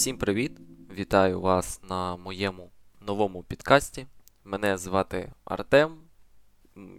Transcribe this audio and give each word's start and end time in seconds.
Всім 0.00 0.18
привіт! 0.18 0.52
Вітаю 0.94 1.40
вас 1.40 1.80
на 1.82 2.16
моєму 2.16 2.70
новому 3.00 3.42
підкасті. 3.42 4.06
Мене 4.44 4.78
звати 4.78 5.32
Артем. 5.44 5.98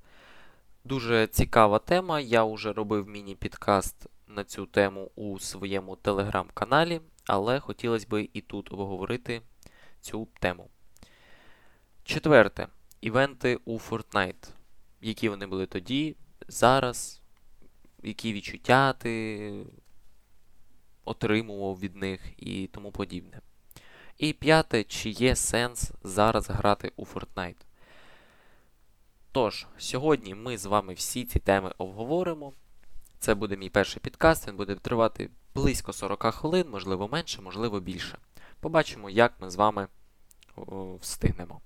Дуже 0.85 1.27
цікава 1.27 1.79
тема. 1.79 2.21
Я 2.21 2.45
вже 2.45 2.73
робив 2.73 3.09
міні-підкаст 3.09 4.07
на 4.27 4.45
цю 4.45 4.67
тему 4.67 5.11
у 5.15 5.39
своєму 5.39 5.97
телеграм-каналі, 5.97 7.01
але 7.27 7.61
хотілося 7.61 8.07
б 8.11 8.29
і 8.33 8.41
тут 8.41 8.73
обговорити 8.73 9.43
цю 10.01 10.29
тему. 10.41 10.71
Четверте. 12.05 12.69
Івенти 13.01 13.59
у 13.65 13.79
Fortnite. 13.79 14.49
Які 15.01 15.29
вони 15.29 15.47
були 15.47 15.67
тоді, 15.67 16.17
зараз, 16.49 17.23
які 18.03 18.33
відчуття 18.33 18.93
ти 18.93 19.67
отримував 21.07 21.81
від 21.81 21.97
них 21.97 22.21
і 22.37 22.67
тому 22.67 22.91
подібне. 22.91 23.41
І 24.19 24.33
п'яте, 24.33 24.85
чи 24.85 25.11
є 25.11 25.37
сенс 25.37 25.93
зараз 26.03 26.51
грати 26.51 26.93
у 26.97 27.05
Fortnite. 27.05 27.65
Тож, 29.33 29.67
сьогодні 29.79 30.35
ми 30.35 30.59
з 30.59 30.67
вами 30.67 30.95
всі 30.95 31.25
ці 31.25 31.39
теми 31.39 31.73
обговоримо. 31.79 32.53
Це 33.19 33.35
буде 33.35 33.57
мій 33.57 33.71
перший 33.71 34.01
підкаст, 34.01 34.49
він 34.49 34.57
буде 34.57 34.75
тривати 34.75 35.31
близько 35.55 35.93
40 35.93 36.23
хвилин, 36.35 36.71
можливо 36.71 37.09
менше, 37.09 37.43
можливо 37.43 37.81
більше. 37.81 38.19
Побачимо, 38.61 39.11
як 39.11 39.33
ми 39.41 39.51
з 39.51 39.57
вами 39.57 39.89
о, 40.57 40.97
встигнемо. 40.97 41.61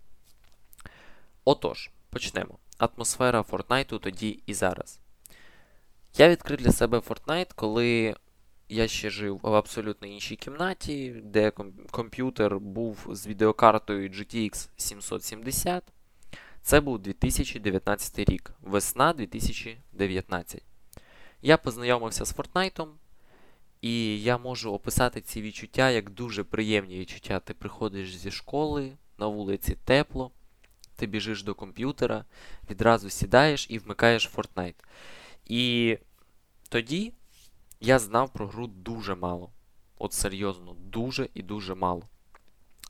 Отож, 1.44 1.91
почнемо. 2.11 2.58
Атмосфера 2.78 3.41
Fortnite 3.41 3.98
тоді 3.98 4.42
і 4.46 4.55
зараз. 4.55 4.98
Я 6.17 6.28
відкрив 6.28 6.58
для 6.58 6.72
себе 6.72 6.98
Fortnite, 6.98 7.51
коли 7.55 8.17
я 8.70 8.89
ще 8.89 9.11
жив 9.11 9.41
в 9.42 9.55
абсолютно 9.55 10.08
іншій 10.08 10.36
кімнаті, 10.36 11.11
де 11.25 11.53
комп'ютер 11.91 12.58
був 12.61 13.07
з 13.11 13.27
відеокартою 13.27 14.08
GTX 14.08 14.69
770. 14.77 15.85
Це 16.63 16.81
був 16.81 16.98
2019 16.98 18.19
рік, 18.19 18.51
весна 18.63 19.13
2019. 19.13 20.63
Я 21.42 21.57
познайомився 21.57 22.25
з 22.25 22.36
Fortnite, 22.36 22.89
і 23.81 24.23
я 24.23 24.39
можу 24.39 24.73
описати 24.73 25.20
ці 25.20 25.42
відчуття 25.42 25.91
як 25.91 26.11
дуже 26.11 26.45
приємні 26.45 26.98
відчуття. 26.98 27.41
Ти 27.41 27.55
приходиш 27.55 28.17
зі 28.17 28.31
школи, 28.31 28.92
на 29.19 29.27
вулиці 29.27 29.77
тепло, 29.85 30.31
ти 30.97 31.07
біжиш 31.07 31.42
до 31.42 31.55
комп'ютера, 31.55 32.25
відразу 32.70 33.11
сідаєш 33.11 33.67
і 33.70 33.79
вмикаєш 33.79 34.31
Fortnite. 34.37 34.85
І 35.47 35.98
тоді 36.69 37.13
я 37.80 37.98
знав 37.98 38.33
про 38.33 38.46
гру 38.46 38.67
дуже 38.67 39.14
мало. 39.14 39.51
От 39.98 40.13
серйозно, 40.13 40.77
дуже 40.79 41.29
і 41.35 41.42
дуже 41.42 41.74
мало. 41.74 42.02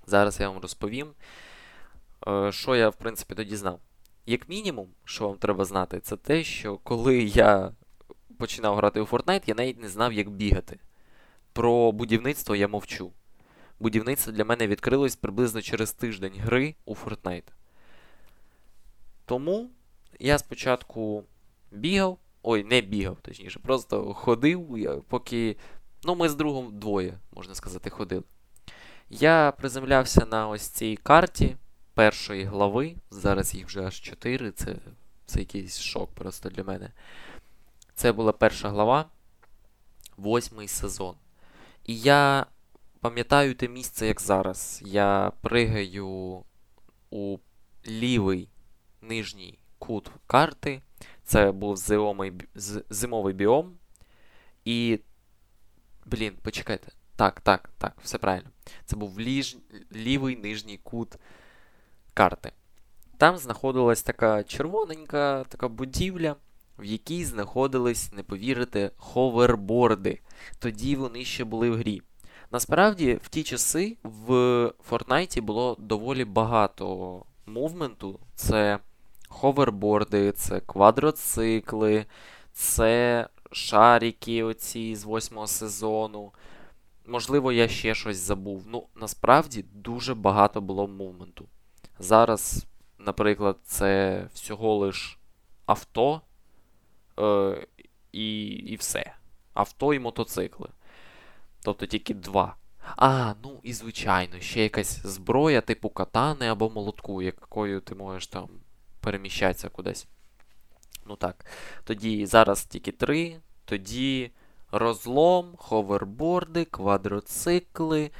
Зараз 0.06 0.40
я 0.40 0.48
вам 0.48 0.58
розповім, 0.58 1.08
е, 2.28 2.52
що 2.52 2.76
я, 2.76 2.88
в 2.88 2.96
принципі, 2.96 3.34
тоді 3.34 3.56
знав. 3.56 3.80
Як 4.26 4.48
мінімум, 4.48 4.88
що 5.04 5.28
вам 5.28 5.38
треба 5.38 5.64
знати, 5.64 6.00
це 6.00 6.16
те, 6.16 6.44
що 6.44 6.76
коли 6.76 7.22
я 7.22 7.72
починав 8.38 8.76
грати 8.76 9.00
у 9.00 9.04
Fortnite, 9.04 9.42
я 9.46 9.54
навіть 9.54 9.80
не 9.80 9.88
знав, 9.88 10.12
як 10.12 10.30
бігати. 10.30 10.78
Про 11.52 11.92
будівництво 11.92 12.56
я 12.56 12.68
мовчу. 12.68 13.12
Будівництво 13.80 14.32
для 14.32 14.44
мене 14.44 14.66
відкрилось 14.66 15.16
приблизно 15.16 15.62
через 15.62 15.92
тиждень 15.92 16.34
гри 16.36 16.74
у 16.84 16.94
Fortnite. 16.94 17.48
Тому 19.24 19.70
я 20.18 20.38
спочатку 20.38 21.24
бігав. 21.70 22.18
Ой, 22.42 22.64
не 22.64 22.80
бігав, 22.80 23.16
точніше, 23.22 23.58
просто 23.58 24.14
ходив, 24.14 25.04
поки. 25.08 25.56
Ну, 26.04 26.14
ми 26.14 26.28
з 26.28 26.34
другом 26.34 26.78
двоє, 26.78 27.18
можна 27.32 27.54
сказати, 27.54 27.90
ходили. 27.90 28.22
Я 29.10 29.52
приземлявся 29.58 30.26
на 30.26 30.48
ось 30.48 30.68
цій 30.68 30.96
карті 30.96 31.56
першої 31.94 32.44
глави. 32.44 32.96
Зараз 33.10 33.54
їх 33.54 33.66
вже 33.66 33.82
аж 33.82 34.00
4, 34.00 34.50
це 34.50 34.76
це 35.26 35.38
якийсь 35.38 35.80
шок 35.80 36.10
просто 36.10 36.48
для 36.48 36.64
мене. 36.64 36.92
Це 37.94 38.12
була 38.12 38.32
перша 38.32 38.68
глава, 38.68 39.04
восьмий 40.16 40.68
сезон. 40.68 41.14
І 41.86 41.98
я 41.98 42.46
пам'ятаю 43.00 43.54
те 43.54 43.68
місце, 43.68 44.06
як 44.06 44.20
зараз. 44.20 44.82
Я 44.84 45.32
пригаю 45.40 46.42
у 47.10 47.38
лівий 47.86 48.48
нижній 49.02 49.58
кут 49.78 50.10
карти. 50.26 50.82
Це 51.30 51.52
був 51.52 51.76
зимовий, 51.76 52.32
зимовий 52.90 53.34
біом. 53.34 53.72
І. 54.64 55.00
Блін, 56.06 56.32
почекайте. 56.42 56.92
Так, 57.16 57.40
так, 57.40 57.70
так, 57.78 57.96
все 58.02 58.18
правильно. 58.18 58.50
Це 58.84 58.96
був 58.96 59.20
ліж... 59.20 59.56
лівий 59.92 60.36
нижній 60.36 60.78
кут 60.78 61.16
карти. 62.14 62.52
Там 63.16 63.36
знаходилась 63.36 64.02
така 64.02 64.44
червоненька 64.44 65.44
така 65.44 65.68
будівля, 65.68 66.36
в 66.78 66.84
якій 66.84 67.24
знаходились, 67.24 68.12
не 68.12 68.22
повірите, 68.22 68.90
ховерборди. 68.96 70.20
Тоді 70.58 70.96
вони 70.96 71.24
ще 71.24 71.44
були 71.44 71.70
в 71.70 71.76
грі. 71.76 72.02
Насправді, 72.50 73.18
в 73.22 73.28
ті 73.28 73.42
часи 73.42 73.96
в 74.02 74.72
Фортнайті 74.82 75.40
було 75.40 75.76
доволі 75.78 76.24
багато 76.24 77.24
мувменту. 77.46 78.20
Це 78.34 78.78
ховерборди, 79.30 80.32
це 80.32 80.60
квадроцикли, 80.60 82.06
це 82.52 83.28
шарики 83.52 84.42
оці 84.42 84.96
з 84.96 85.04
восьмого 85.04 85.46
сезону. 85.46 86.32
Можливо, 87.06 87.52
я 87.52 87.68
ще 87.68 87.94
щось 87.94 88.16
забув. 88.16 88.64
Ну, 88.66 88.86
насправді 88.94 89.64
дуже 89.72 90.14
багато 90.14 90.60
було 90.60 90.88
мувменту. 90.88 91.44
Зараз, 91.98 92.66
наприклад, 92.98 93.56
це 93.64 94.24
всього 94.34 94.76
лиш 94.76 95.18
авто 95.66 96.20
е, 97.18 97.66
і 98.12 98.46
і 98.46 98.76
все. 98.76 99.14
Авто 99.54 99.94
і 99.94 99.98
мотоцикли. 99.98 100.68
Тобто 101.62 101.86
тільки 101.86 102.14
два. 102.14 102.56
А, 102.96 103.34
ну 103.42 103.60
і 103.62 103.72
звичайно, 103.72 104.40
ще 104.40 104.62
якась 104.62 105.06
зброя, 105.06 105.60
типу 105.60 105.88
катани 105.88 106.46
або 106.46 106.70
молотку, 106.70 107.22
якою 107.22 107.80
ти 107.80 107.94
можеш 107.94 108.26
там 108.26 108.48
переміщатися 109.00 109.68
кудись. 109.68 110.06
Ну 111.06 111.16
так. 111.16 111.46
Тоді 111.84 112.26
зараз 112.26 112.64
тільки 112.64 112.92
три. 112.92 113.36
Тоді 113.64 114.30
розлом, 114.72 115.54
ховерборди, 115.56 116.64
квадроцикли, 116.64 118.10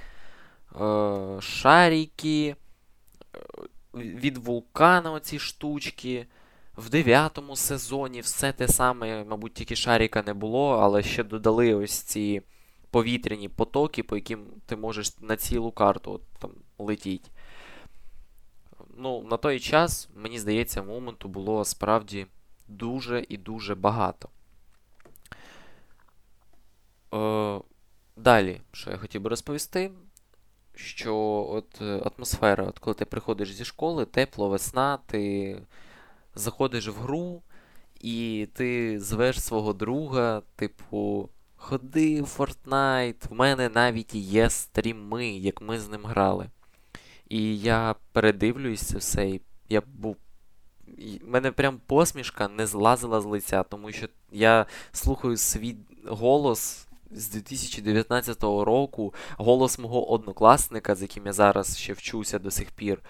е, 0.80 1.36
шарики, 1.40 2.56
е, 3.34 3.38
від 3.94 4.38
вулкана 4.38 5.12
оці 5.12 5.38
штучки. 5.38 6.26
В 6.76 6.90
дев'ятому 6.90 7.56
сезоні 7.56 8.20
все 8.20 8.52
те 8.52 8.68
саме, 8.68 9.24
мабуть, 9.24 9.54
тільки 9.54 9.76
шарика 9.76 10.22
не 10.22 10.34
було, 10.34 10.78
але 10.78 11.02
ще 11.02 11.24
додали 11.24 11.74
ось 11.74 11.98
ці 11.98 12.42
повітряні 12.90 13.48
потоки, 13.48 14.02
по 14.02 14.16
яким 14.16 14.46
ти 14.66 14.76
можеш 14.76 15.20
на 15.20 15.36
цілу 15.36 15.72
карту 15.72 16.12
от, 16.12 16.22
там 16.38 16.50
летіти 16.78 17.30
ну, 19.00 19.22
на 19.22 19.36
той 19.36 19.60
час, 19.60 20.08
мені 20.14 20.38
здається, 20.38 20.82
моменту 20.82 21.28
було 21.28 21.64
справді 21.64 22.26
дуже 22.68 23.26
і 23.28 23.36
дуже 23.36 23.74
багато. 23.74 24.28
Е, 27.14 27.60
Далі, 28.16 28.60
що 28.72 28.90
я 28.90 28.96
хотів 28.96 29.20
би 29.22 29.30
розповісти, 29.30 29.90
що 30.74 31.16
от 31.50 31.80
е, 31.82 32.10
атмосфера, 32.16 32.64
от 32.64 32.78
коли 32.78 32.94
ти 32.94 33.04
приходиш 33.04 33.52
зі 33.52 33.64
школи, 33.64 34.04
тепло, 34.04 34.48
весна, 34.48 34.98
ти 35.06 35.56
заходиш 36.34 36.88
в 36.88 36.94
гру, 36.94 37.42
і 38.00 38.48
ти 38.54 39.00
звеш 39.00 39.42
свого 39.42 39.72
друга, 39.72 40.42
типу, 40.56 41.28
ходи 41.56 42.22
в 42.22 42.24
Fortnite, 42.24 43.28
в 43.28 43.32
мене 43.32 43.68
навіть 43.68 44.14
є 44.14 44.50
стріми, 44.50 45.28
як 45.28 45.60
ми 45.60 45.80
з 45.80 45.88
ним 45.88 46.06
грали. 46.06 46.50
І 47.30 47.58
я 47.58 47.94
передивлююсь 48.12 48.80
це 48.80 48.98
все, 48.98 49.28
і 49.28 49.40
я 49.68 49.82
був. 49.86 50.16
У 51.24 51.30
мене 51.30 51.52
прям 51.52 51.80
посмішка 51.86 52.48
не 52.48 52.66
злазила 52.66 53.20
з 53.20 53.24
лиця, 53.24 53.62
тому 53.62 53.92
що 53.92 54.08
я 54.32 54.66
слухаю 54.92 55.36
свій 55.36 55.76
голос 56.06 56.86
з 57.10 57.28
2019 57.28 58.42
року, 58.42 59.14
голос 59.36 59.78
мого 59.78 60.10
однокласника, 60.10 60.94
з 60.94 61.02
яким 61.02 61.26
я 61.26 61.32
зараз 61.32 61.78
ще 61.78 61.92
вчуся 61.92 62.38
до 62.38 62.50
сих 62.50 62.70
пір. 62.70 63.02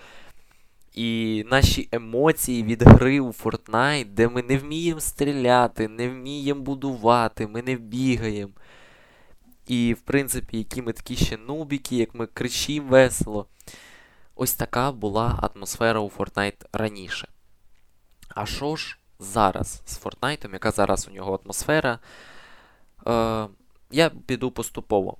І 0.94 1.44
наші 1.50 1.88
емоції 1.92 2.62
від 2.62 2.82
гри 2.82 3.20
у 3.20 3.28
Fortnite, 3.28 4.04
де 4.04 4.28
ми 4.28 4.42
не 4.42 4.58
вміємо 4.58 5.00
стріляти, 5.00 5.88
не 5.88 6.08
вміємо 6.08 6.60
будувати, 6.60 7.46
ми 7.46 7.62
не 7.62 7.74
бігаємо. 7.74 8.52
І, 9.66 9.94
в 9.94 10.00
принципі, 10.00 10.58
які 10.58 10.82
ми 10.82 10.92
такі 10.92 11.16
ще 11.16 11.36
нубіки, 11.36 11.96
як 11.96 12.14
ми 12.14 12.26
кричимо 12.26 12.88
весело. 12.88 13.46
Ось 14.42 14.54
така 14.54 14.92
була 14.92 15.50
атмосфера 15.54 16.00
у 16.00 16.08
Fortnite 16.08 16.64
раніше. 16.72 17.28
А 18.28 18.46
що 18.46 18.76
ж 18.76 18.98
зараз 19.18 19.82
з 19.84 20.00
Fortnite, 20.04 20.52
яка 20.52 20.70
зараз 20.70 21.08
у 21.08 21.10
нього 21.10 21.40
атмосфера? 21.44 21.98
Е, 23.06 23.48
Я 23.90 24.10
піду 24.26 24.50
поступово. 24.50 25.16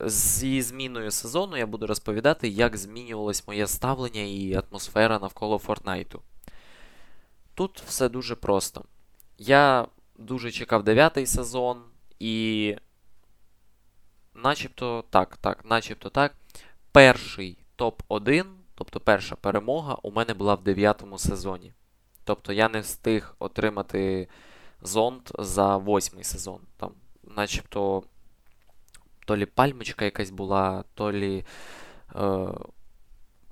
Зі 0.00 0.62
зміною 0.62 1.10
сезону 1.10 1.56
я 1.56 1.66
буду 1.66 1.86
розповідати, 1.86 2.48
як 2.48 2.76
змінювалось 2.76 3.46
моє 3.48 3.66
ставлення 3.66 4.20
і 4.20 4.54
атмосфера 4.54 5.18
навколо 5.18 5.58
Фортнайту. 5.58 6.22
Тут 7.54 7.82
все 7.86 8.08
дуже 8.08 8.36
просто. 8.36 8.84
Я 9.38 9.86
дуже 10.18 10.50
чекав 10.50 10.82
дев'ятий 10.82 11.26
сезон, 11.26 11.82
і. 12.18 12.76
Начебто 14.34 15.04
так, 15.10 15.36
так, 15.36 15.64
начебто 15.64 16.10
так. 16.10 16.34
Перший 16.92 17.61
топ-1, 17.82 18.46
тобто 18.74 19.00
перша 19.00 19.36
перемога, 19.36 19.96
у 20.02 20.10
мене 20.10 20.34
була 20.34 20.54
в 20.54 20.62
дев'ятому 20.62 21.18
сезоні. 21.18 21.72
Тобто 22.24 22.52
я 22.52 22.68
не 22.68 22.80
встиг 22.80 23.34
отримати 23.38 24.28
зонд 24.82 25.22
за 25.38 25.76
восьмий 25.76 26.24
сезон. 26.24 26.60
Там, 26.76 26.92
начебто 27.22 28.02
то 29.26 29.36
лі 29.36 29.46
пальмочка 29.46 30.04
якась 30.04 30.30
була, 30.30 30.84
то 30.94 31.12
лі. 31.12 31.44
Е, 32.14 32.48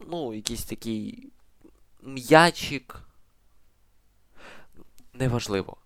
ну, 0.08 0.34
якийсь 0.34 0.64
такий 0.64 1.32
м'ячик. 2.02 3.02
Неважливо. 5.12 5.76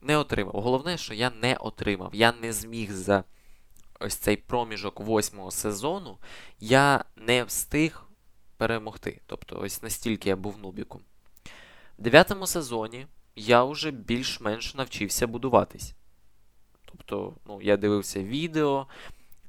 Не 0.00 0.16
отримав. 0.16 0.54
Головне, 0.54 0.98
що 0.98 1.14
я 1.14 1.30
не 1.30 1.56
отримав. 1.56 2.14
Я 2.14 2.32
не 2.32 2.52
зміг 2.52 2.92
за 2.92 3.24
ось 4.00 4.14
цей 4.14 4.36
проміжок 4.36 5.00
восьмого 5.00 5.50
сезону. 5.50 6.18
Я 6.60 7.04
не 7.16 7.44
встиг 7.44 8.04
перемогти. 8.56 9.20
Тобто, 9.26 9.60
ось 9.60 9.82
настільки 9.82 10.28
я 10.28 10.36
був 10.36 10.58
нубіком. 10.58 11.00
В 11.98 12.02
дев'ятому 12.02 12.46
сезоні 12.46 13.06
я 13.36 13.64
вже 13.64 13.90
більш-менш 13.90 14.74
навчився 14.74 15.26
будуватись. 15.26 15.94
Тобто, 16.84 17.34
ну, 17.46 17.62
я 17.62 17.76
дивився 17.76 18.22
відео, 18.22 18.86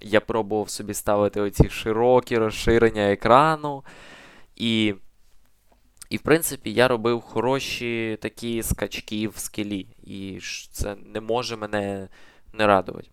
я 0.01 0.21
пробував 0.21 0.69
собі 0.69 0.93
ставити 0.93 1.41
оці 1.41 1.69
широкі 1.69 2.37
розширення 2.37 3.11
екрану. 3.11 3.83
І, 4.55 4.95
і 6.09 6.17
в 6.17 6.21
принципі, 6.21 6.73
я 6.73 6.87
робив 6.87 7.21
хороші 7.21 8.17
такі 8.21 8.63
скачки 8.63 9.27
в 9.27 9.37
скелі. 9.37 9.87
І 10.03 10.39
це 10.71 10.95
не 10.95 11.21
може 11.21 11.57
мене 11.57 12.09
не 12.53 12.67
радувати. 12.67 13.09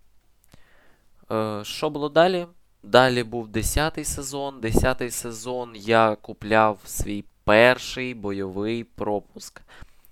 Е, 1.32 1.60
Що 1.64 1.90
було 1.90 2.08
далі? 2.08 2.46
Далі 2.82 3.22
був 3.22 3.48
10-й 3.48 4.04
сезон. 4.04 4.60
10-й 4.60 5.10
сезон 5.10 5.72
я 5.74 6.16
купляв 6.16 6.80
свій 6.84 7.24
перший 7.44 8.14
бойовий 8.14 8.84
пропуск. 8.84 9.60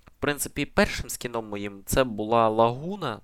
В 0.05 0.19
принципі, 0.19 0.65
першим 0.65 1.09
скіном 1.09 1.49
моїм 1.49 1.81
це 1.85 2.03
була 2.03 2.49
лагуна. 2.49 3.19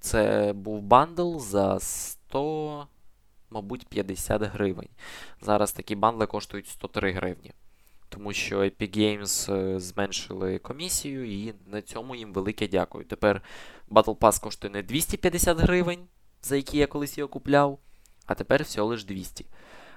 Це 0.00 0.52
був 0.56 0.82
бандл 0.82 1.38
за 1.38 1.80
100, 1.80 2.86
мабуть, 3.50 3.86
50 3.86 4.42
гривень. 4.42 4.88
Зараз 5.40 5.72
такі 5.72 5.94
бандли 5.94 6.26
коштують 6.26 6.68
103 6.68 7.12
гривні. 7.12 7.52
Тому 8.08 8.32
що 8.32 8.58
Epic 8.58 8.98
Games 8.98 9.54
е, 9.54 9.80
зменшили 9.80 10.58
комісію, 10.58 11.32
і 11.32 11.54
на 11.66 11.82
цьому 11.82 12.14
їм 12.14 12.32
велике 12.32 12.68
дякую. 12.68 13.04
Тепер 13.04 13.42
Battle 13.90 14.16
Pass 14.16 14.42
коштує 14.42 14.72
не 14.72 14.82
250 14.82 15.58
гривень, 15.58 16.00
за 16.42 16.56
які 16.56 16.78
я 16.78 16.86
колись 16.86 17.18
його 17.18 17.28
купляв, 17.28 17.78
а 18.26 18.34
тепер 18.34 18.62
всього 18.62 18.88
лиш 18.88 19.04
200. 19.04 19.46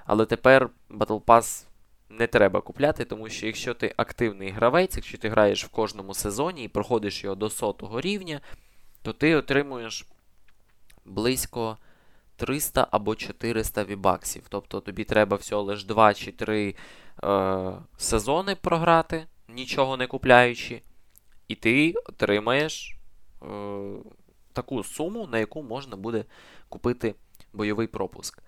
Але 0.06 0.25
тепер 0.25 0.69
Battle 0.89 1.21
Pass 1.21 1.65
не 2.09 2.27
треба 2.27 2.62
купляти, 2.62 3.06
тому 3.06 3.30
що 3.30 3.45
якщо 3.45 3.74
ти 3.74 3.94
активний 3.97 4.50
гравець, 4.50 4.95
якщо 4.95 5.18
ти 5.18 5.30
граєш 5.30 5.65
в 5.65 5.69
кожному 5.69 6.13
сезоні 6.13 6.63
і 6.63 6.68
проходиш 6.68 7.24
його 7.24 7.36
до 7.36 7.50
сотого 7.50 8.01
рівня, 8.01 8.42
то 9.01 9.13
ти 9.13 9.36
отримуєш 9.36 10.06
близько 11.06 11.77
300 12.36 12.88
або 12.91 13.15
400 13.15 13.83
вібаксів. 13.83 14.44
Тобто 14.50 14.81
тобі 14.81 15.03
треба 15.03 15.38
всього 15.38 15.62
лише 15.62 15.88
2 15.88 16.13
чи 16.13 16.31
3 16.31 16.75
е, 17.24 17.74
сезони 17.98 18.56
програти, 18.56 19.27
нічого 19.50 19.98
не 19.98 20.07
купляючи, 20.07 20.81
і 21.48 21.56
ти 21.56 21.94
отримаєш 22.06 22.98
е, 23.41 23.48
таку 24.56 24.84
суму, 24.84 25.28
на 25.28 25.40
яку 25.40 25.63
можна 25.63 25.96
буде 25.96 26.25
купити 26.69 27.16
бойовий 27.54 27.88
пропуск. 27.88 28.44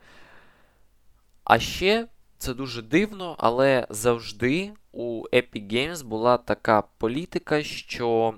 А 1.43 1.59
ще 1.59 2.07
це 2.37 2.53
дуже 2.53 2.81
дивно, 2.81 3.35
але 3.39 3.87
завжди 3.89 4.73
у 4.91 5.23
Epic 5.33 5.73
Games 5.73 6.03
була 6.03 6.37
така 6.37 6.81
політика, 6.81 7.63
що 7.63 8.33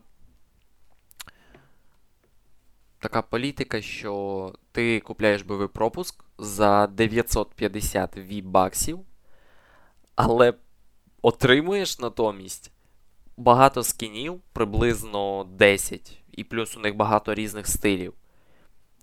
така 3.00 3.22
політика, 3.22 3.82
що 3.82 4.54
ти 4.72 5.00
купляєш 5.00 5.42
бойовий 5.42 5.68
пропуск 5.68 6.24
за 6.38 6.88
950 6.88 8.18
V-баксів, 8.18 9.00
але 10.16 10.54
отримуєш 11.22 12.00
натомість 12.00 12.72
багато 13.38 13.84
скінів, 13.84 14.42
приблизно 14.54 15.44
10, 15.44 16.19
і 16.40 16.44
плюс 16.44 16.78
у 16.78 16.80
них 16.80 16.96
багато 16.96 17.34
різних 17.34 17.68
стилів. 17.68 18.14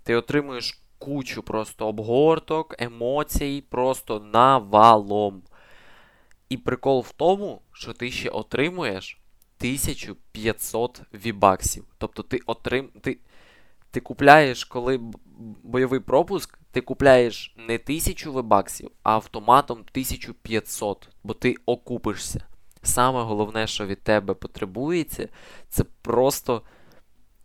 Ти 0.02 0.14
отримуєш 0.14 0.80
кучу 0.98 1.42
просто 1.42 1.88
обгорток, 1.88 2.74
емоцій, 2.78 3.64
просто 3.68 4.20
навалом. 4.20 5.42
І 6.48 6.56
прикол 6.56 7.00
в 7.00 7.12
тому, 7.12 7.60
що 7.72 7.92
ти 7.92 8.10
ще 8.10 8.28
отримуєш 8.28 9.20
1500 9.60 11.02
вібаксів. 11.14 11.84
Тобто 11.98 12.22
ти 12.22 12.40
отрим... 12.46 12.88
ти 13.00 13.18
ти 13.90 14.00
купляєш, 14.00 14.64
коли 14.64 15.00
бойовий 15.62 16.00
пропуск, 16.00 16.58
ти 16.70 16.80
купляєш 16.80 17.54
не 17.56 17.74
1000 17.74 18.30
вебаксів, 18.30 18.90
а 19.02 19.12
автоматом 19.12 19.78
1500, 19.78 21.08
бо 21.24 21.34
ти 21.34 21.54
окупишся. 21.66 22.44
Саме 22.82 23.22
головне, 23.22 23.66
що 23.66 23.86
від 23.86 24.02
тебе 24.02 24.34
потребується, 24.34 25.28
це 25.68 25.84
просто 26.02 26.62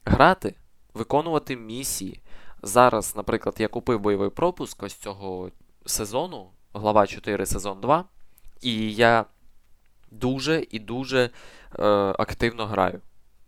грати, 0.05 0.55
виконувати 0.93 1.55
місії. 1.55 2.21
Зараз, 2.63 3.15
наприклад, 3.15 3.55
я 3.59 3.67
купив 3.67 3.99
бойовий 3.99 4.29
пропуск 4.29 4.83
ось 4.83 4.93
цього 4.93 5.51
сезону, 5.85 6.49
глава 6.73 7.07
4, 7.07 7.45
сезон 7.45 7.81
2, 7.81 8.05
і 8.61 8.93
я 8.93 9.25
дуже 10.11 10.65
і 10.71 10.79
дуже 10.79 11.29
е, 11.79 11.83
активно 12.17 12.65
граю 12.65 13.01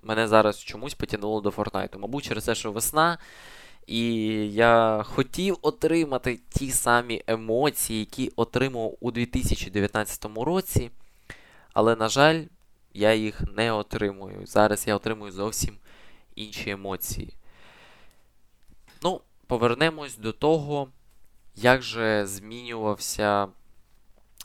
мене 0.04 0.28
зараз 0.28 0.60
чомусь 0.60 0.94
потягнуло 0.94 1.42
до 1.42 1.52
Фортнайту. 1.52 2.00
Мабуть, 2.00 2.24
через 2.24 2.44
те, 2.44 2.56
що 2.56 2.72
весна. 2.72 3.18
І 3.88 4.14
я 4.54 5.04
хотів 5.06 5.58
отримати 5.62 6.40
ті 6.50 6.72
самі 6.72 7.24
емоції, 7.28 8.00
які 8.00 8.32
отримав 8.36 8.96
у 9.00 9.12
2019 9.12 10.26
році. 10.36 10.92
Але, 11.74 11.96
на 11.96 12.10
жаль, 12.10 12.44
я 12.94 13.14
їх 13.14 13.42
не 13.58 13.72
отримую. 13.72 14.46
Зараз 14.46 14.88
я 14.88 14.96
отримую 14.96 15.32
зовсім 15.32 15.76
інші 16.36 16.70
емоції. 16.70 17.38
Ну, 19.02 19.22
повернемось 19.48 20.18
до 20.18 20.34
того, 20.34 20.90
як 21.56 21.82
же 21.82 22.26
змінювався 22.26 23.48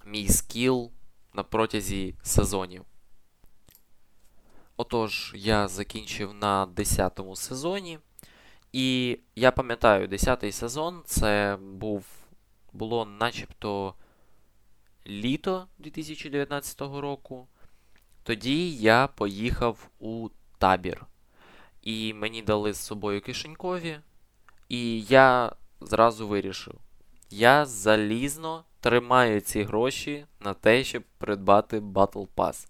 мій 0.06 0.28
скіл 0.28 0.90
на 1.34 1.42
протязі 1.42 2.14
сезонів. 2.22 2.84
Отож, 4.76 5.32
я 5.36 5.68
закінчив 5.68 6.34
на 6.34 6.66
10 6.66 7.20
сезоні. 7.34 7.98
І 8.72 9.18
я 9.36 9.50
пам'ятаю, 9.50 10.08
10 10.08 10.54
сезон 10.54 11.02
це 11.04 11.58
був 11.60 12.04
було 12.72 13.04
начебто 13.04 13.94
літо 15.06 15.66
2019 15.78 16.80
року. 16.80 17.46
Тоді 18.22 18.76
я 18.76 19.06
поїхав 19.06 19.90
у 19.98 20.28
табір. 20.58 21.06
І 21.88 22.14
мені 22.14 22.42
дали 22.42 22.72
з 22.72 22.78
собою 22.78 23.20
кишенькові. 23.20 23.98
І 24.68 25.02
я 25.02 25.52
зразу 25.80 26.28
вирішив: 26.28 26.74
я 27.30 27.66
залізно 27.66 28.64
тримаю 28.80 29.40
ці 29.40 29.62
гроші 29.62 30.26
на 30.40 30.54
те, 30.54 30.84
щоб 30.84 31.02
придбати 31.18 31.80
Battle 31.80 32.26
Pass. 32.36 32.68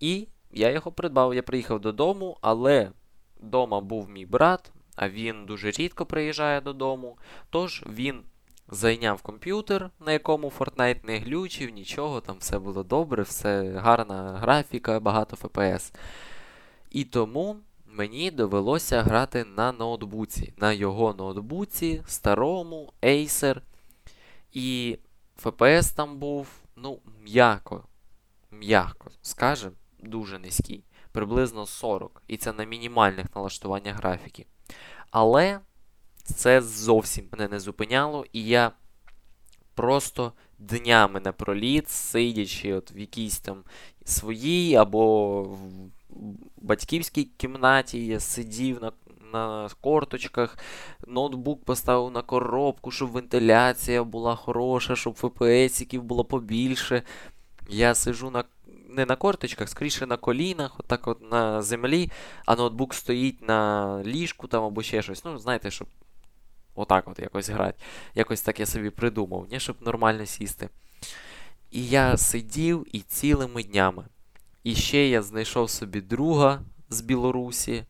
І 0.00 0.28
я 0.50 0.70
його 0.70 0.92
придбав. 0.92 1.34
Я 1.34 1.42
приїхав 1.42 1.80
додому, 1.80 2.38
але 2.40 2.90
вдома 3.40 3.80
був 3.80 4.08
мій 4.08 4.26
брат, 4.26 4.72
а 4.96 5.08
він 5.08 5.46
дуже 5.46 5.70
рідко 5.70 6.06
приїжджає 6.06 6.60
додому. 6.60 7.18
Тож 7.50 7.84
він 7.88 8.22
зайняв 8.68 9.22
комп'ютер, 9.22 9.90
на 10.00 10.12
якому 10.12 10.52
Fortnite 10.58 11.06
не 11.06 11.18
глючив, 11.18 11.70
нічого, 11.70 12.20
там 12.20 12.36
все 12.38 12.58
було 12.58 12.82
добре, 12.82 13.22
все 13.22 13.72
гарна 13.72 14.38
графіка, 14.38 15.00
багато 15.00 15.36
FPS. 15.36 15.94
І 16.90 17.04
тому 17.04 17.56
мені 17.96 18.30
довелося 18.30 19.02
грати 19.02 19.44
на 19.44 19.72
ноутбуці, 19.72 20.52
на 20.56 20.72
його 20.72 21.14
ноутбуці, 21.14 22.02
старому, 22.06 22.92
Acer. 23.02 23.60
І 24.52 24.98
FPS 25.42 25.96
там 25.96 26.18
був, 26.18 26.48
ну, 26.76 27.00
м'яко, 27.22 27.84
м'яко, 28.50 29.10
скажем, 29.22 29.72
дуже 29.98 30.38
низький, 30.38 30.84
приблизно 31.12 31.66
40. 31.66 32.22
І 32.28 32.36
це 32.36 32.52
на 32.52 32.64
мінімальних 32.64 33.26
налаштуваннях 33.34 33.96
графіки. 33.96 34.46
Але 35.10 35.60
це 36.24 36.62
зовсім 36.62 37.28
мене 37.32 37.48
не 37.48 37.60
зупиняло, 37.60 38.24
і 38.32 38.44
я 38.44 38.72
просто 39.74 40.32
днями 40.58 41.20
напроліт, 41.20 41.88
сидячи 41.88 42.74
от 42.74 42.92
в 42.92 42.96
якійсь 42.98 43.38
там 43.38 43.64
своїй 44.04 44.74
або 44.74 45.58
батьківській 46.56 47.24
кімнаті, 47.24 48.06
я 48.06 48.20
сидів 48.20 48.82
на 48.82 48.92
на 49.32 49.68
корточках, 49.80 50.58
ноутбук 51.06 51.64
поставив 51.64 52.10
на 52.10 52.22
коробку, 52.22 52.90
щоб 52.90 53.10
вентиляція 53.10 54.04
була 54.04 54.36
хороша, 54.36 54.96
щоб 54.96 55.14
ФПСиків 55.14 56.02
було 56.02 56.24
побільше. 56.24 57.02
Я 57.68 57.94
сижу 57.94 58.30
на 58.30 58.44
не 58.88 59.06
на 59.06 59.16
корточках, 59.16 59.68
скоріше 59.68 60.06
на 60.06 60.16
колінах, 60.16 60.80
отак 60.80 61.08
от 61.08 61.30
на 61.30 61.62
землі, 61.62 62.10
а 62.46 62.56
ноутбук 62.56 62.94
стоїть 62.94 63.48
на 63.48 64.02
ліжку 64.04 64.46
там 64.46 64.64
або 64.64 64.82
ще 64.82 65.02
щось. 65.02 65.24
Ну, 65.24 65.38
знаєте, 65.38 65.70
щоб 65.70 65.88
отак 66.74 67.08
от 67.08 67.18
якось 67.18 67.48
грати. 67.48 67.78
Якось 68.14 68.42
так 68.42 68.60
я 68.60 68.66
собі 68.66 68.90
придумав, 68.90 69.46
ні, 69.50 69.60
щоб 69.60 69.76
нормально 69.80 70.26
сісти. 70.26 70.68
І 71.70 71.86
я 71.86 72.16
сидів 72.16 72.86
і 72.92 73.00
цілими 73.00 73.62
днями. 73.62 74.04
І 74.66 74.74
ще 74.74 75.08
я 75.08 75.22
знайшов 75.22 75.70
собі 75.70 76.00
друга 76.00 76.62
з 76.88 77.00
Білорусі. 77.00 77.84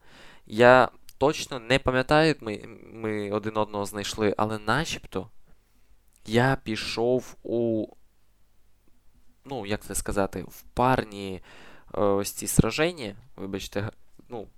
Я 0.46 0.88
точно 1.18 1.60
не 1.60 1.78
пам'ятаю, 1.78 2.28
як 2.28 2.42
ми 2.42 2.64
ми 2.92 3.30
один 3.30 3.56
одного 3.56 3.86
знайшли, 3.86 4.34
але 4.36 4.58
начебто 4.58 5.30
я 6.26 6.56
пішов 6.64 7.36
у 7.42 7.86
ну, 9.44 9.66
як 9.66 9.84
це 9.84 9.94
сказати, 9.94 10.42
в 10.42 10.62
парні 10.62 11.42
е, 11.94 12.00
ось 12.00 12.32
ці 12.32 12.46
сраження. 12.46 13.16
Вибачте, 13.36 13.90
ну, 14.28 14.48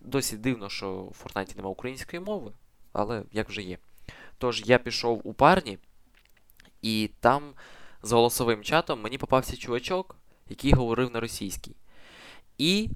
досі 0.00 0.36
дивно, 0.36 0.68
що 0.68 1.04
в 1.04 1.12
Фортнайті 1.12 1.54
немає 1.56 1.72
української 1.72 2.20
мови, 2.20 2.52
але 2.92 3.22
як 3.32 3.48
вже 3.48 3.62
є. 3.62 3.78
Тож 4.38 4.62
я 4.66 4.78
пішов 4.78 5.20
у 5.24 5.34
парні, 5.34 5.78
і 6.82 7.10
там 7.20 7.42
з 8.02 8.12
голосовим 8.12 8.62
чатом 8.62 9.00
мені 9.00 9.18
попався 9.18 9.56
чувачок, 9.56 10.16
який 10.48 10.72
говорив 10.72 11.10
на 11.12 11.20
російській. 11.20 11.76
І 12.58 12.90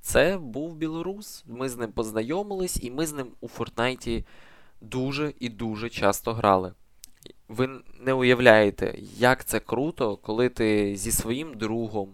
це 0.00 0.38
був 0.38 0.74
білорус. 0.74 1.44
Ми 1.46 1.68
з 1.68 1.76
ним 1.76 1.92
познайомились, 1.92 2.82
і 2.82 2.90
ми 2.90 3.06
з 3.06 3.12
ним 3.12 3.26
у 3.40 3.48
Фортнайті 3.48 4.24
дуже 4.80 5.34
і 5.40 5.48
дуже 5.48 5.88
часто 5.88 6.32
грали 6.32 6.72
ви 7.50 7.68
не 8.00 8.12
уявляєте, 8.12 8.98
як 9.16 9.44
це 9.44 9.60
круто, 9.60 10.16
коли 10.16 10.48
ти 10.48 10.96
зі 10.96 11.12
своїм 11.12 11.54
другом 11.54 12.08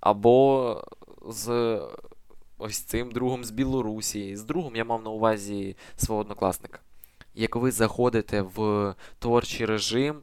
або 0.00 0.84
з 1.28 1.80
ось 2.58 2.78
цим 2.78 3.10
другом 3.10 3.44
з 3.44 3.50
Білорусі. 3.50 4.36
З 4.36 4.44
другом 4.44 4.76
я 4.76 4.84
мав 4.84 5.02
на 5.02 5.10
увазі 5.10 5.76
свого 5.96 6.20
однокласника. 6.20 6.80
Як 7.34 7.56
ви 7.56 7.70
заходите 7.70 8.42
в 8.42 8.94
творчий 9.18 9.66
режим 9.66 10.22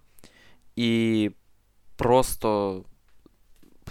і 0.75 1.31
просто 1.95 2.83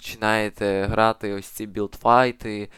починаєте 0.01 0.87
грати 0.91 1.33
ось 1.33 1.47
ці 1.47 1.67
білдфайти, 1.67 2.69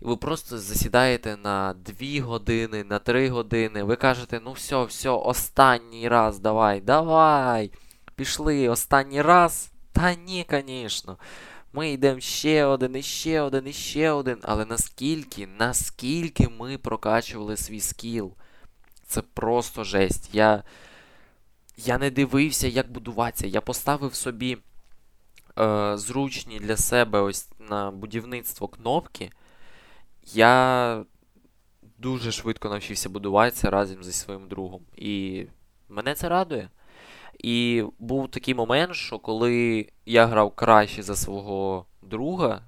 ви 0.00 0.16
просто 0.16 0.58
засідаєте 0.58 1.36
на 1.36 1.74
2 1.74 2.22
години, 2.22 2.84
на 2.84 2.98
3 2.98 3.28
години. 3.28 3.82
Ви 3.82 3.96
кажете, 3.96 4.40
ну 4.44 4.52
все, 4.52 4.84
все, 4.84 5.10
останній 5.10 6.08
раз, 6.08 6.38
давай, 6.38 6.80
давай. 6.80 7.70
Пішли 8.14 8.68
останній 8.68 9.22
раз. 9.22 9.70
Та 9.92 10.14
ні, 10.14 10.46
звісно. 10.50 11.18
Ми 11.72 11.90
йдемо 11.90 12.20
ще 12.20 12.64
один, 12.64 12.96
і 12.96 13.02
ще 13.02 13.40
один, 13.40 13.66
і 13.66 13.72
ще 13.72 14.10
один. 14.10 14.38
Але 14.42 14.64
наскільки, 14.64 15.46
наскільки 15.46 16.48
ми 16.48 16.78
прокачували 16.78 17.56
свій 17.56 17.80
скіл? 17.80 18.32
Це 19.06 19.22
просто 19.22 19.84
жесть. 19.84 20.30
Я 20.32 20.62
я 21.76 21.98
не 21.98 22.10
дивився, 22.10 22.68
як 22.68 22.92
будуватися. 22.92 23.46
Я 23.46 23.60
поставив 23.60 24.14
собі 24.14 24.58
е, 25.58 25.96
зручні 25.96 26.58
для 26.58 26.76
себе 26.76 27.20
ось 27.20 27.48
на 27.58 27.90
будівництво 27.90 28.68
кнопки 28.68 29.30
я 30.34 31.04
дуже 31.98 32.32
швидко 32.32 32.68
навчився 32.68 33.08
будуватися 33.08 33.70
разом 33.70 34.04
зі 34.04 34.12
своїм 34.12 34.48
другом. 34.48 34.82
І 34.96 35.46
мене 35.88 36.14
це 36.14 36.28
радує. 36.28 36.70
І 37.38 37.84
був 37.98 38.30
такий 38.30 38.54
момент, 38.54 38.94
що 38.94 39.18
коли 39.18 39.88
я 40.06 40.26
грав 40.26 40.54
краще 40.54 41.02
за 41.02 41.16
свого 41.16 41.86
друга, 42.02 42.62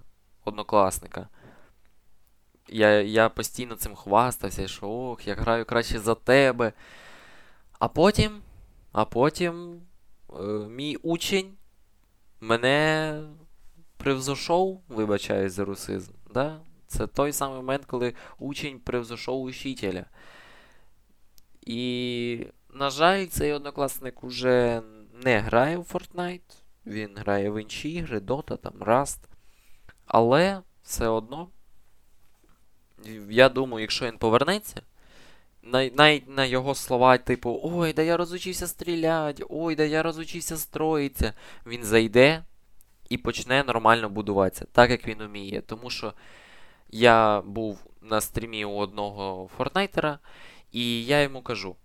однокласника, 0.45 1.29
я 2.69 3.03
я 3.03 3.29
постійно 3.29 3.75
цим 3.75 3.95
хвастався, 3.95 4.69
що 4.69 4.89
ох, 4.89 5.27
я 5.27 5.35
граю 5.35 5.65
краще 5.65 5.99
за 5.99 6.15
тебе. 6.15 6.73
А 7.79 7.89
потім, 7.89 8.41
а 8.93 9.05
потім 9.05 9.81
е, 10.31 10.43
мій 10.69 10.97
учень 10.97 11.58
мене 12.41 13.23
превзошов, 13.97 14.83
вибачаюсь 14.89 15.53
за 15.53 15.65
русизм. 15.65 16.13
Да? 16.35 16.61
Це 16.87 17.07
той 17.07 17.33
самий 17.33 17.57
момент, 17.57 17.85
коли 17.85 18.15
учень 18.39 18.81
превзошов 18.81 19.43
учителя. 19.43 20.05
І, 21.61 22.47
на 22.75 22.91
жаль, 22.91 23.27
цей 23.27 23.53
однокласник 23.53 24.25
уже 24.25 24.83
не 25.25 25.39
грає 25.39 25.77
в 25.77 25.83
Fortnite. 25.83 26.63
Він 26.87 27.17
грає 27.17 27.51
в 27.51 27.63
інші 27.63 27.91
ігри, 27.91 28.19
Dota, 28.19 28.57
там, 28.57 28.73
Rust. 28.73 29.19
Але 30.07 30.63
все 30.83 31.09
одно, 31.09 31.49
я 33.29 33.49
думаю, 33.49 33.81
якщо 33.81 34.07
він 34.07 34.19
повернеться, 34.19 34.83
навіть 35.73 36.29
на 36.29 36.45
його 36.45 36.75
слова, 36.75 37.19
типу, 37.19 37.61
ой, 37.63 37.93
да 37.93 38.03
я 38.03 38.17
розучився 38.17 38.67
стріляти, 38.67 39.45
ой, 39.49 39.77
да 39.77 39.85
я 39.85 40.03
розучився 40.03 40.57
строїтися, 40.57 41.33
він 41.67 41.85
зайде 41.85 42.45
і 43.09 43.19
почне 43.19 43.65
нормально 43.65 44.09
будуватися, 44.09 44.67
так 44.73 44.91
як 44.91 45.09
він 45.09 45.21
уміє. 45.21 45.61
Тому 45.61 45.91
що 45.91 46.13
я 46.91 47.41
був 47.41 47.79
на 48.03 48.21
стрімі 48.21 48.65
у 48.65 48.77
одного 48.77 49.51
фортнайтера, 49.57 50.19
і 50.73 51.05
я 51.05 51.23
йому 51.23 51.43
кажу: 51.43 51.77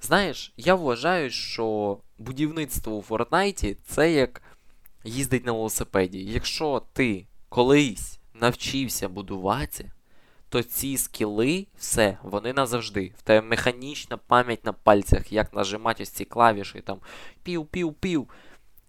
знаєш, 0.00 0.52
я 0.56 0.74
вважаю, 0.74 1.30
що 1.30 1.98
будівництво 2.18 2.96
у 2.96 3.02
Фортнайті 3.02 3.76
це 3.86 4.12
як 4.12 4.42
їздить 5.04 5.46
на 5.46 5.52
велосипеді. 5.52 6.24
Якщо 6.24 6.82
ти 6.92 7.26
колись 7.48 8.18
навчився 8.34 9.08
будувати, 9.08 9.92
то 10.48 10.62
ці 10.62 10.98
скіли, 10.98 11.66
все, 11.78 12.18
вони 12.22 12.52
назавжди. 12.52 13.12
В 13.18 13.22
тебе 13.22 13.46
механічна 13.46 14.16
пам'ять 14.16 14.64
на 14.64 14.72
пальцях, 14.72 15.32
як 15.32 15.54
нажимати 15.54 16.02
ось 16.02 16.10
ці 16.10 16.24
клавіші, 16.24 16.80
там 16.80 16.98
пів-пів-пів. 17.44 18.28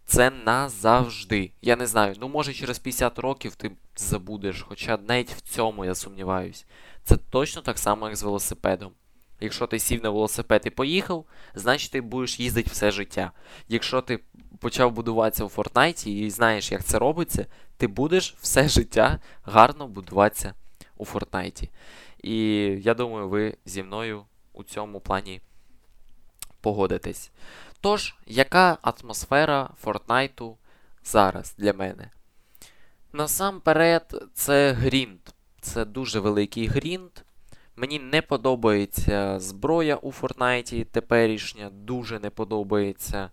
Це 0.06 0.30
назавжди. 0.30 1.52
Я 1.62 1.76
не 1.76 1.88
знаю, 1.88 2.16
ну 2.20 2.28
може 2.30 2.54
через 2.54 2.80
50 2.80 3.20
років 3.20 3.56
ти 3.56 3.72
забудеш, 3.96 4.62
хоча 4.62 4.98
навіть 5.08 5.32
в 5.32 5.42
цьому 5.42 5.86
я 5.86 5.96
сумніваюсь. 5.96 6.66
Це 7.04 7.18
точно 7.18 7.62
так 7.62 7.80
само, 7.80 8.08
як 8.08 8.16
з 8.16 8.24
велосипедом. 8.24 8.92
Якщо 9.40 9.68
ти 9.68 9.80
сів 9.80 10.04
на 10.04 10.10
велосипед 10.10 10.62
і 10.66 10.70
поїхав, 10.70 11.26
значить 11.56 11.92
ти 11.92 12.02
будеш 12.02 12.40
їздити 12.40 12.70
все 12.72 12.92
життя. 12.92 13.32
Якщо 13.68 14.02
ти 14.02 14.20
почав 14.60 14.92
будуватися 14.92 15.44
у 15.44 15.50
Фортнайті 15.50 16.20
і 16.20 16.30
знаєш, 16.30 16.72
як 16.72 16.84
це 16.84 17.00
робиться, 17.00 17.46
ти 17.78 17.88
будеш 17.88 18.36
все 18.42 18.70
життя 18.70 19.20
гарно 19.44 19.88
будуватися 19.88 20.54
у 20.98 21.06
Фортнайті. 21.06 21.70
І 22.24 22.38
я 22.82 22.94
думаю, 22.94 23.30
ви 23.30 23.58
зі 23.66 23.84
мною 23.84 24.26
у 24.54 24.64
цьому 24.64 25.00
плані 25.00 25.42
погодитесь. 26.62 27.32
Тож, 27.82 28.16
яка 28.26 28.78
атмосфера 28.82 29.70
Фортнайту 29.82 30.58
зараз 31.04 31.56
для 31.58 31.74
мене? 31.74 32.12
Насамперед, 33.14 34.26
це 34.34 34.72
грінд. 34.72 35.20
Це 35.62 35.86
дуже 35.86 36.20
великий 36.20 36.68
грінд. 36.68 37.12
Мені 37.76 38.00
не 38.00 38.22
подобається 38.22 39.40
зброя 39.40 39.96
у 39.96 40.12
Фортнайті 40.12 40.84
теперішня, 40.84 41.70
дуже 41.70 42.20
не 42.20 42.30
подобається. 42.30 43.32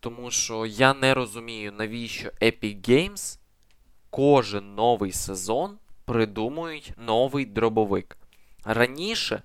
Тому 0.00 0.30
що 0.30 0.66
я 0.66 0.94
не 0.94 1.14
розумію, 1.14 1.72
навіщо 1.72 2.28
Epic 2.28 2.90
Games 2.90 3.38
кожен 4.10 4.74
новий 4.74 5.12
сезон 5.12 5.78
придумують 6.10 6.92
новий 6.96 7.44
дробовик. 7.44 8.16
Раніше, 8.64 9.34
е, 9.34 9.42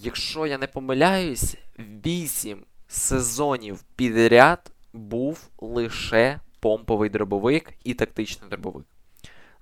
якщо 0.00 0.46
я 0.46 0.58
не 0.58 0.66
помиляюсь, 0.66 1.56
8 1.78 2.64
сезонів 2.88 3.82
підряд 3.96 4.70
був 4.92 5.48
лише 5.58 6.40
помповий 6.60 7.10
дробовик 7.10 7.72
і 7.84 7.94
тактичний 7.94 8.50
дробовик. 8.50 8.86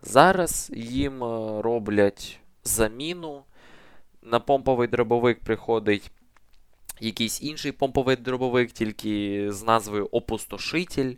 Зараз 0.03 0.73
їм 0.75 1.25
е, 1.25 1.63
роблять 1.63 2.41
заміну. 2.63 3.43
На 4.23 4.41
помповий 4.41 4.89
дробовик 4.89 5.41
приходить 5.41 6.11
якийсь 7.01 7.43
інший 7.43 7.73
помповий 7.73 8.17
дробовик, 8.17 8.73
тільки 8.73 9.47
з 9.53 9.63
назвою 9.63 10.09
Опустошитель. 10.13 11.15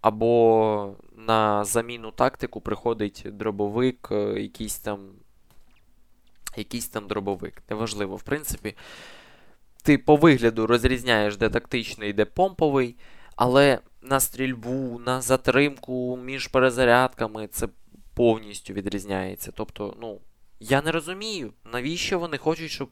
Або 0.00 0.94
на 1.30 1.64
заміну 1.64 2.10
тактику 2.10 2.60
приходить 2.60 3.22
дробовик, 3.24 4.08
е, 4.10 4.40
якийсь 4.40 4.78
там 4.78 5.08
якийсь 6.56 6.88
там 6.88 7.06
дробовик. 7.06 7.62
Неважливо, 7.70 8.16
в 8.16 8.22
принципі. 8.22 8.76
Ти 9.82 9.98
по 9.98 10.16
вигляду 10.16 10.66
розрізняєш, 10.66 11.36
де 11.36 11.48
тактичний, 11.48 12.12
де 12.12 12.24
помповий, 12.24 12.96
але 13.36 13.78
на 14.02 14.20
стрільбу, 14.20 15.00
на 15.06 15.20
затримку 15.20 16.18
між 16.24 16.46
перезарядками 16.46 17.46
це 17.46 17.68
повністю 18.14 18.72
відрізняється. 18.74 19.52
Тобто, 19.54 19.96
ну, 20.00 20.20
я 20.60 20.82
не 20.82 20.92
розумію, 20.92 21.52
навіщо 21.72 22.18
вони 22.18 22.38
хочуть, 22.38 22.70
щоб 22.70 22.90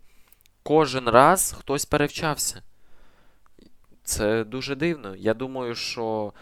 кожен 0.62 1.09
раз 1.09 1.57
хтось 1.59 1.85
перевчався. 1.85 2.62
Це 4.04 4.45
дуже 4.45 4.75
дивно. 4.75 5.16
Я 5.16 5.35
думаю, 5.35 5.75
що 5.75 6.33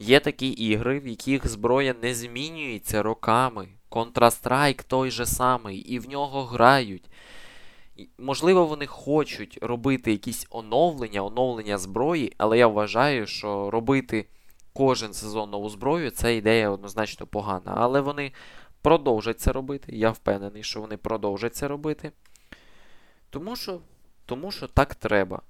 є 0.00 0.20
такі 0.20 0.48
ігри, 0.48 1.00
в 1.00 1.06
яких 1.06 1.48
зброя 1.48 1.94
не 2.02 2.14
змінюється 2.14 3.02
роками. 3.02 3.68
Counter-Strike 3.90 4.84
той 4.86 5.10
же 5.10 5.26
самий, 5.26 5.78
і 5.78 5.98
в 5.98 6.08
нього 6.08 6.44
грають. 6.44 7.10
Можливо, 8.18 8.66
вони 8.66 8.86
хочуть 8.86 9.58
робити 9.62 10.12
якісь 10.12 10.46
оновлення, 10.50 11.24
оновлення 11.24 11.78
зброї, 11.78 12.32
але 12.38 12.58
я 12.58 12.66
вважаю, 12.66 13.26
що 13.26 13.70
робити 13.70 14.26
кожен 14.72 15.12
сезон 15.12 15.50
нову 15.50 15.68
зброю 15.70 16.10
це 16.10 16.36
ідея 16.36 16.70
однозначно 16.70 17.26
погана. 17.26 17.74
Але 17.76 18.00
вони 18.00 18.32
продовжать 18.82 19.40
це 19.40 19.52
робити. 19.52 19.96
Я 19.96 20.10
впевнений, 20.10 20.62
що 20.62 20.80
вони 20.80 20.96
продовжать 20.96 21.54
це 21.54 21.68
робити. 21.68 22.12
Тому 23.30 23.56
що 23.56 23.80
тому 24.26 24.50
що 24.50 24.66
так 24.66 24.94
треба. 24.94 25.42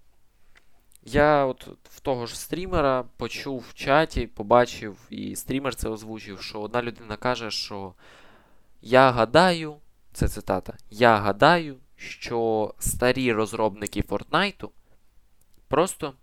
Я 1.03 1.47
от 1.47 1.69
в 1.85 2.01
того 2.01 2.27
ж 2.27 2.41
стрімера 2.41 3.05
почув 3.17 3.65
в 3.69 3.75
чаті, 3.75 4.27
побачив, 4.27 4.99
і 5.11 5.37
стрімер 5.37 5.75
це 5.75 5.89
озвучив, 5.89 6.41
що 6.41 6.61
одна 6.61 6.83
людина 6.83 7.17
каже, 7.17 7.51
що 7.51 7.95
я 8.83 9.11
гадаю, 9.11 9.77
це 10.13 10.29
цитата, 10.29 10.75
я 10.91 11.17
гадаю, 11.17 11.77
що 11.97 12.75
старі 12.79 13.33
розробники 13.33 14.03
Фортнайту 14.03 14.71
просто 15.69 16.15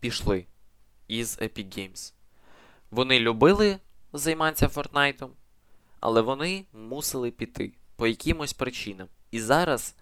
пішли 0.00 0.46
із 1.08 1.38
Epic 1.38 1.78
Games. 1.78 2.12
Вони 2.90 3.20
любили 3.20 3.78
займатися 4.12 4.68
Фортнайтом, 4.68 5.30
але 6.00 6.20
вони 6.20 6.64
мусили 6.72 7.30
піти 7.30 7.72
по 7.96 8.06
якимось 8.06 8.52
причинам. 8.52 9.08
І 9.30 9.40
зараз 9.40 9.94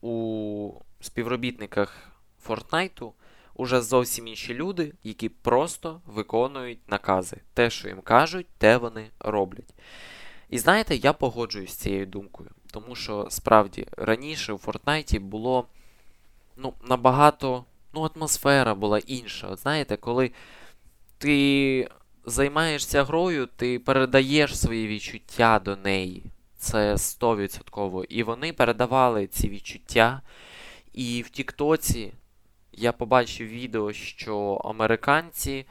у 0.00 0.72
співробітниках 1.00 2.09
Фортнайту 2.42 3.12
уже 3.54 3.82
зовсім 3.82 4.26
інші 4.26 4.54
люди, 4.54 4.92
які 5.04 5.28
просто 5.28 6.00
виконують 6.06 6.88
накази. 6.88 7.36
Те, 7.54 7.70
що 7.70 7.88
їм 7.88 8.00
кажуть, 8.00 8.46
те 8.58 8.76
вони 8.76 9.10
роблять. 9.20 9.74
І 10.50 10.58
знаєте, 10.58 10.96
я 10.96 11.12
погоджуюсь 11.12 11.70
з 11.70 11.76
цією 11.76 12.06
думкою. 12.06 12.50
Тому 12.72 12.94
що 12.94 13.26
справді 13.30 13.86
раніше 13.96 14.52
у 14.52 14.58
Фортнайті 14.58 15.18
було 15.18 15.66
ну, 16.56 16.74
набагато 16.82 17.64
ну, 17.94 18.10
атмосфера 18.14 18.74
була 18.74 18.98
інша. 18.98 19.48
От 19.48 19.58
знаєте, 19.58 19.96
коли 19.96 20.30
ти 21.18 21.88
займаєшся 22.24 23.04
грою, 23.04 23.48
ти 23.56 23.78
передаєш 23.78 24.58
свої 24.58 24.86
відчуття 24.88 25.60
до 25.64 25.76
неї. 25.76 26.24
Це 26.56 26.94
100%. 26.94 28.04
І 28.04 28.22
вони 28.22 28.52
передавали 28.52 29.26
ці 29.26 29.48
відчуття. 29.48 30.22
І 30.92 31.22
в 31.22 31.30
Тіктоці 31.30 32.12
я 32.80 32.92
побачив 32.92 33.48
відео, 33.48 33.92
що 33.92 34.60
американці 34.64 35.66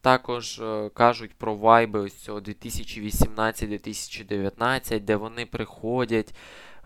також 0.00 0.60
е, 0.60 0.90
кажуть 0.94 1.34
про 1.34 1.54
вайби 1.54 2.00
ось 2.00 2.14
цього 2.14 2.40
2018-2019, 2.40 5.00
де 5.00 5.16
вони 5.16 5.46
приходять 5.46 6.34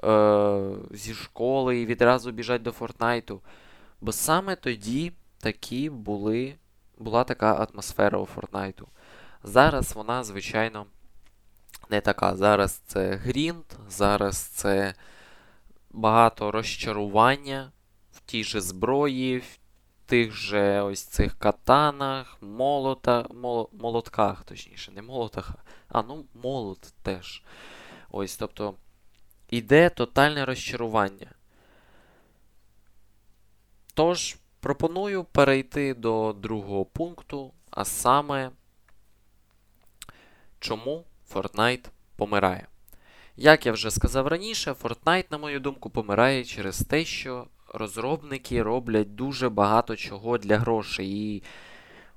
е, 0.05 0.61
зі 0.91 1.15
школи 1.15 1.81
і 1.81 1.87
відразу 1.87 2.33
біжать 2.33 2.63
до 2.63 2.73
Фортнайту. 2.73 3.41
Бо 4.01 4.13
саме 4.13 4.57
тоді 4.57 5.13
такі 5.39 5.91
були, 5.91 6.55
була 6.99 7.25
така 7.25 7.55
атмосфера 7.55 8.19
у 8.19 8.27
Фортнайту. 8.27 8.89
Зараз 9.43 9.95
вона, 9.95 10.25
звичайно, 10.25 10.87
не 11.91 12.01
така. 12.01 12.37
Зараз 12.37 12.73
це 12.73 13.15
грінд, 13.15 13.65
зараз 13.89 14.37
це 14.37 14.95
багато 15.91 16.51
розчарування 16.51 17.71
тій 18.27 18.45
же 18.45 18.61
зброї, 18.61 19.39
в 19.39 19.59
тих 20.07 20.33
же 20.33 20.81
ось 20.81 21.03
цих 21.03 21.39
катанах, 21.39 22.37
молота, 22.41 23.27
мол, 23.35 23.71
молотках, 23.73 24.45
точніше, 24.45 24.93
не 24.93 25.03
молотах, 25.03 25.55
а 25.89 26.03
ну 26.03 26.25
молот 26.35 26.95
теж. 27.03 27.43
Ось, 28.11 28.37
тобто, 28.37 28.75
іде 29.51 29.91
тотальне 29.91 30.45
розчарування. 30.45 31.31
Тож, 33.95 34.37
пропоную 34.61 35.25
перейти 35.25 35.95
до 35.95 36.33
другого 36.33 36.85
пункту, 36.85 37.53
а 37.71 37.85
саме, 37.85 38.51
чому 40.59 41.05
Fortnite 41.33 41.89
помирає. 42.17 42.67
Як 43.37 43.67
я 43.67 43.73
вже 43.73 43.91
сказав 43.91 44.27
раніше, 44.27 44.73
Fortnite, 44.73 45.27
на 45.31 45.39
мою 45.39 45.61
думку, 45.61 45.91
помирає 45.91 46.45
через 46.45 46.79
те, 46.79 47.05
що 47.05 47.47
розробники 47.75 48.63
роблять 48.63 49.15
дуже 49.15 49.49
багато 49.49 49.97
чого 49.97 50.39
для 50.39 50.59
грошей. 50.59 51.09
І 51.09 51.43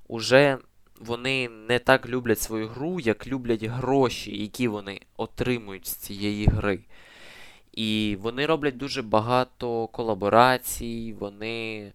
уже 0.07 0.57
вони 0.99 1.49
не 1.49 1.79
так 1.79 2.09
люблять 2.09 2.39
свою 2.39 2.67
гру, 2.67 2.99
як 2.99 3.27
люблять 3.27 3.63
гроші, 3.63 4.41
які 4.41 4.67
вони 4.67 5.01
отримують 5.17 5.87
з 5.87 5.95
цієї 5.95 6.45
гри. 6.45 6.79
І 7.73 8.17
вони 8.21 8.45
роблять 8.45 8.77
дуже 8.77 9.01
багато 9.01 9.87
колаборацій, 9.87 11.15
вони 11.19 11.91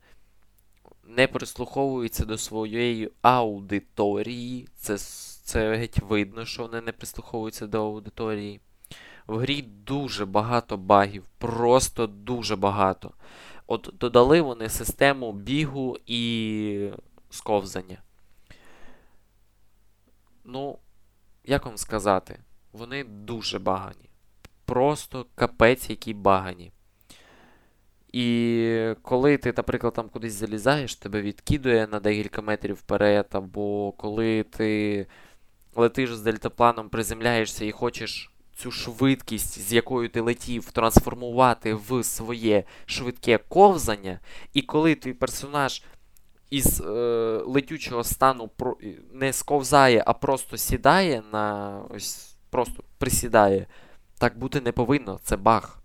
не 1.08 1.26
прислуховуються 1.26 2.24
до 2.24 2.38
своєї 2.38 3.10
аудиторії. 3.22 4.68
Це 4.76 4.98
це 5.44 5.76
геть 5.76 5.98
видно, 5.98 6.44
що 6.44 6.62
вони 6.62 6.80
не 6.80 6.92
прислуховуються 6.92 7.66
до 7.66 7.86
аудиторії. 7.86 8.60
В 9.26 9.38
грі 9.38 9.62
дуже 9.62 10.26
багато 10.26 10.76
багів, 10.76 11.24
просто 11.38 12.06
дуже 12.06 12.56
багато. 12.56 13.10
От 13.66 13.94
додали 14.00 14.40
вони 14.40 14.68
систему 14.68 15.32
бігу 15.32 15.98
і 16.06 16.90
сковзання. 17.30 18.02
Ну, 20.44 20.78
як 21.44 21.66
вам 21.66 21.76
сказати, 21.76 22.38
вони 22.72 23.04
дуже 23.04 23.58
багані. 23.58 24.10
Просто 24.64 25.26
капець, 25.34 25.90
які 25.90 26.14
багані. 26.14 26.72
І 28.12 28.94
коли 29.02 29.38
ти, 29.38 29.54
наприклад, 29.56 29.92
там 29.92 30.08
кудись 30.08 30.32
залізаєш, 30.32 30.96
тебе 30.96 31.22
відкидує 31.22 31.86
на 31.86 32.00
декілька 32.00 32.42
метрів 32.42 32.76
вперед, 32.76 33.26
або 33.30 33.92
коли 33.92 34.42
ти 34.42 35.06
летиш 35.74 36.14
з 36.14 36.20
дельтапланом, 36.20 36.88
приземляєшся 36.88 37.64
і 37.64 37.70
хочеш 37.70 38.31
цю 38.56 38.70
швидкість, 38.70 39.60
з 39.60 39.72
якою 39.72 40.08
ти 40.08 40.20
летів, 40.20 40.70
трансформувати 40.70 41.74
в 41.74 42.04
своє 42.04 42.64
швидке 42.86 43.38
ковзання, 43.38 44.20
і 44.52 44.62
коли 44.62 44.94
твій 44.94 45.12
персонаж 45.12 45.82
із 46.50 46.80
е, 46.80 46.84
летючого 47.46 48.04
стану 48.04 48.50
не 49.12 49.32
сковзає, 49.32 50.02
а 50.06 50.12
просто 50.12 50.56
сідає 50.56 51.22
на 51.32 51.78
ось, 51.90 52.36
просто 52.50 52.84
присідає, 52.98 53.66
так 54.18 54.38
бути 54.38 54.60
не 54.60 54.72
повинно, 54.72 55.20
це 55.22 55.36
баг. 55.36 55.78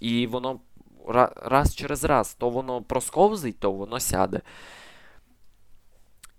І 0.00 0.26
воно 0.26 0.60
раз 1.36 1.74
через 1.74 2.04
раз. 2.04 2.34
То 2.34 2.50
воно 2.50 2.82
просковзить, 2.82 3.58
то 3.58 3.72
воно 3.72 4.00
сяде. 4.00 4.40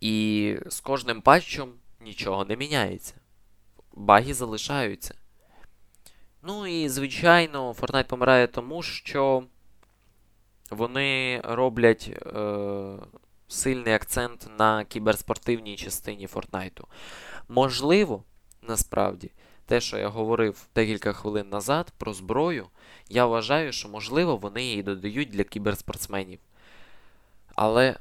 І 0.02 0.58
з 0.65 0.80
кожним 0.80 1.21
патчем 1.21 1.74
нічого 2.02 2.45
не 2.45 2.56
міняється. 2.56 3.13
Баги 3.94 4.34
залишаються. 4.34 5.16
Ну 6.44 6.68
і, 6.68 6.90
звичайно, 6.90 7.72
Fortnite 7.74 8.08
помирає 8.08 8.48
тому, 8.48 8.84
що 8.84 9.44
вони 10.72 11.42
роблять 11.44 12.10
е, 12.26 12.98
сильний 13.48 13.94
акцент 13.94 14.50
на 14.60 14.86
кіберспортивній 14.86 15.76
частині 15.76 16.28
Fortnite. 16.28 16.84
Можливо, 17.50 18.24
насправді, 18.62 19.32
те, 19.66 19.82
що 19.82 19.98
я 19.98 20.08
говорив 20.08 20.68
декілька 20.76 21.14
хвилин 21.14 21.50
назад 21.50 21.94
про 21.98 22.14
зброю, 22.14 22.68
я 23.10 23.26
вважаю, 23.26 23.72
що, 23.72 23.90
можливо, 23.90 24.38
вони 24.38 24.64
її 24.64 24.84
додають 24.84 25.30
для 25.30 25.44
кіберспортсменів. 25.44 26.40
Але 27.56 27.96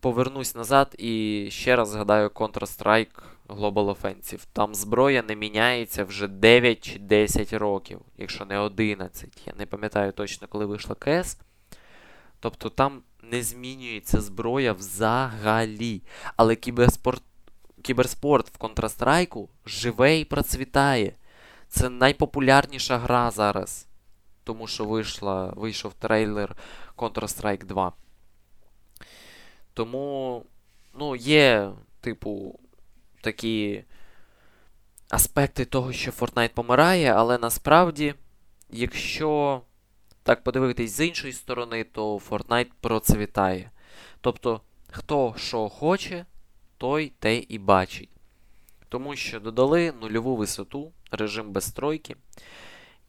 повернусь 0.00 0.54
назад 0.54 0.94
і 0.98 1.46
ще 1.50 1.76
раз 1.76 1.88
згадаю 1.88 2.28
Counter-Strike 2.28 3.22
Global 3.48 3.96
Offensive. 3.96 4.46
Там 4.52 4.74
зброя 4.74 5.22
не 5.22 5.36
міняється 5.36 6.04
вже 6.04 6.28
9 6.28 6.84
чи 6.84 6.98
10 6.98 7.52
років, 7.52 8.00
якщо 8.18 8.44
не 8.44 8.58
11. 8.58 9.42
Я 9.46 9.52
не 9.58 9.66
пам'ятаю 9.66 10.12
точно, 10.12 10.48
коли 10.48 10.66
вийшла 10.66 10.94
КС. 10.94 11.38
Тобто 12.40 12.68
там 12.70 13.02
не 13.22 13.42
змінюється 13.42 14.20
зброя 14.20 14.72
взагалі. 14.72 16.02
Але 16.36 16.56
кіберспорт 16.56 17.22
кіберспорт 17.82 18.48
в 18.48 18.58
Counter-Strike 18.58 19.48
живе 19.66 20.18
і 20.18 20.24
процвітає. 20.24 21.12
Це 21.68 21.88
найпопулярніша 21.88 22.98
гра 22.98 23.30
зараз. 23.30 23.86
Тому 24.44 24.66
що 24.66 24.84
вийшла, 24.84 25.52
вийшов 25.56 25.94
трейлер 25.94 26.56
Counter-Strike 26.96 27.64
2. 27.64 27.92
Тому, 29.80 30.44
ну, 30.98 31.16
є, 31.16 31.70
типу, 32.00 32.60
такі 33.20 33.84
аспекти 35.10 35.64
того, 35.64 35.92
що 35.92 36.10
Fortnite 36.10 36.54
помирає, 36.54 37.12
але 37.12 37.38
насправді, 37.38 38.14
якщо 38.70 39.62
так 40.22 40.44
подивитись 40.44 40.90
з 40.90 41.06
іншої 41.06 41.32
сторони, 41.32 41.84
то 41.84 42.16
Fortnite 42.16 42.70
процвітає. 42.80 43.70
Тобто, 44.20 44.60
хто 44.90 45.34
що 45.36 45.68
хоче, 45.68 46.26
той 46.78 47.12
те 47.18 47.36
і 47.38 47.58
бачить. 47.58 48.10
Тому 48.88 49.16
що 49.16 49.40
додали 49.40 49.92
нульову 50.00 50.36
висоту, 50.36 50.92
режим 51.10 51.52
без 51.52 51.64
стройки. 51.64 52.16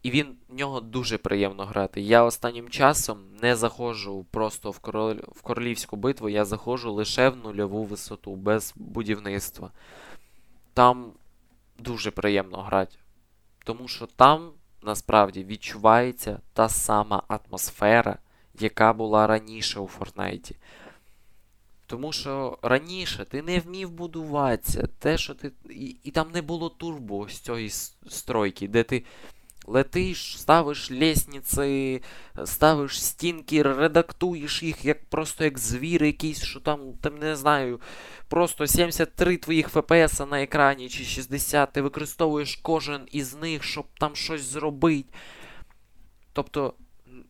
І 0.02 0.10
він 0.10 0.36
в 0.48 0.54
нього 0.54 0.80
дуже 0.80 1.18
приємно 1.18 1.64
грати. 1.64 2.00
Я 2.00 2.24
останнім 2.24 2.68
часом 2.68 3.18
не 3.42 3.56
заходжу 3.56 4.26
просто 4.30 4.70
в, 4.70 4.78
король... 4.78 5.20
в 5.32 5.42
королівську 5.42 5.96
битву, 5.96 6.28
я 6.28 6.44
заходжу 6.44 6.92
лише 6.92 7.28
в 7.28 7.36
нульову 7.36 7.84
висоту, 7.84 8.34
без 8.34 8.72
будівництва. 8.76 9.70
Там 10.74 11.12
дуже 11.78 12.10
приємно 12.10 12.62
грати. 12.62 12.96
Тому 13.64 13.88
що 13.88 14.06
там 14.06 14.50
насправді 14.82 15.44
відчувається 15.44 16.40
та 16.52 16.68
сама 16.68 17.22
атмосфера, 17.28 18.18
яка 18.60 18.92
була 18.92 19.26
раніше 19.26 19.80
у 19.80 19.86
Фортнайті. 19.86 20.56
Тому 21.86 22.12
що 22.12 22.58
раніше 22.62 23.24
ти 23.24 23.42
не 23.42 23.58
вмів 23.58 23.90
будуватися, 23.90 24.88
те, 24.98 25.18
що 25.18 25.34
ти. 25.34 25.52
І, 25.70 25.96
і 26.02 26.10
там 26.10 26.30
не 26.30 26.42
було 26.42 26.68
турбо 26.68 27.28
з 27.28 27.38
цієї 27.38 27.70
стройки, 28.08 28.68
де 28.68 28.82
ти 28.82 29.04
летиш, 29.66 30.40
ставиш 30.40 30.90
лісниці, 30.90 32.02
ставиш 32.44 33.04
стінки, 33.04 33.62
редактуєш 33.62 34.62
їх 34.62 34.84
як 34.84 35.04
просто 35.04 35.44
як 35.44 35.58
звір 35.58 36.04
якийсь, 36.04 36.42
що 36.42 36.60
там, 36.60 36.92
там 37.00 37.18
не 37.18 37.36
знаю, 37.36 37.80
просто 38.28 38.66
73 38.66 39.36
твоїх 39.36 39.68
ФПС 39.68 40.20
на 40.30 40.42
екрані 40.42 40.88
чи 40.88 41.04
60, 41.04 41.72
ти 41.72 41.82
використовуєш 41.82 42.56
кожен 42.56 43.08
із 43.12 43.34
них, 43.34 43.62
щоб 43.62 43.86
там 43.98 44.16
щось 44.16 44.42
зробити. 44.42 45.08
Тобто, 46.32 46.74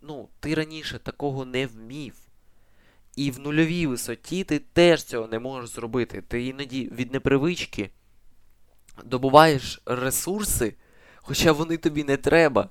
ну, 0.02 0.28
ти 0.40 0.54
раніше 0.54 0.98
такого 0.98 1.44
не 1.44 1.66
вмів. 1.66 2.14
І 3.16 3.30
в 3.30 3.38
нульовій 3.38 3.86
висоті 3.86 4.44
ти 4.44 4.58
теж 4.58 5.04
цього 5.04 5.26
не 5.26 5.38
можеш 5.38 5.70
зробити. 5.70 6.22
Ти 6.28 6.46
іноді 6.46 6.88
від 6.92 7.12
непривички 7.12 7.90
добуваєш 9.04 9.82
ресурси, 9.86 10.74
хоча 11.22 11.52
вони 11.52 11.76
тобі 11.76 12.04
не 12.04 12.16
треба. 12.16 12.68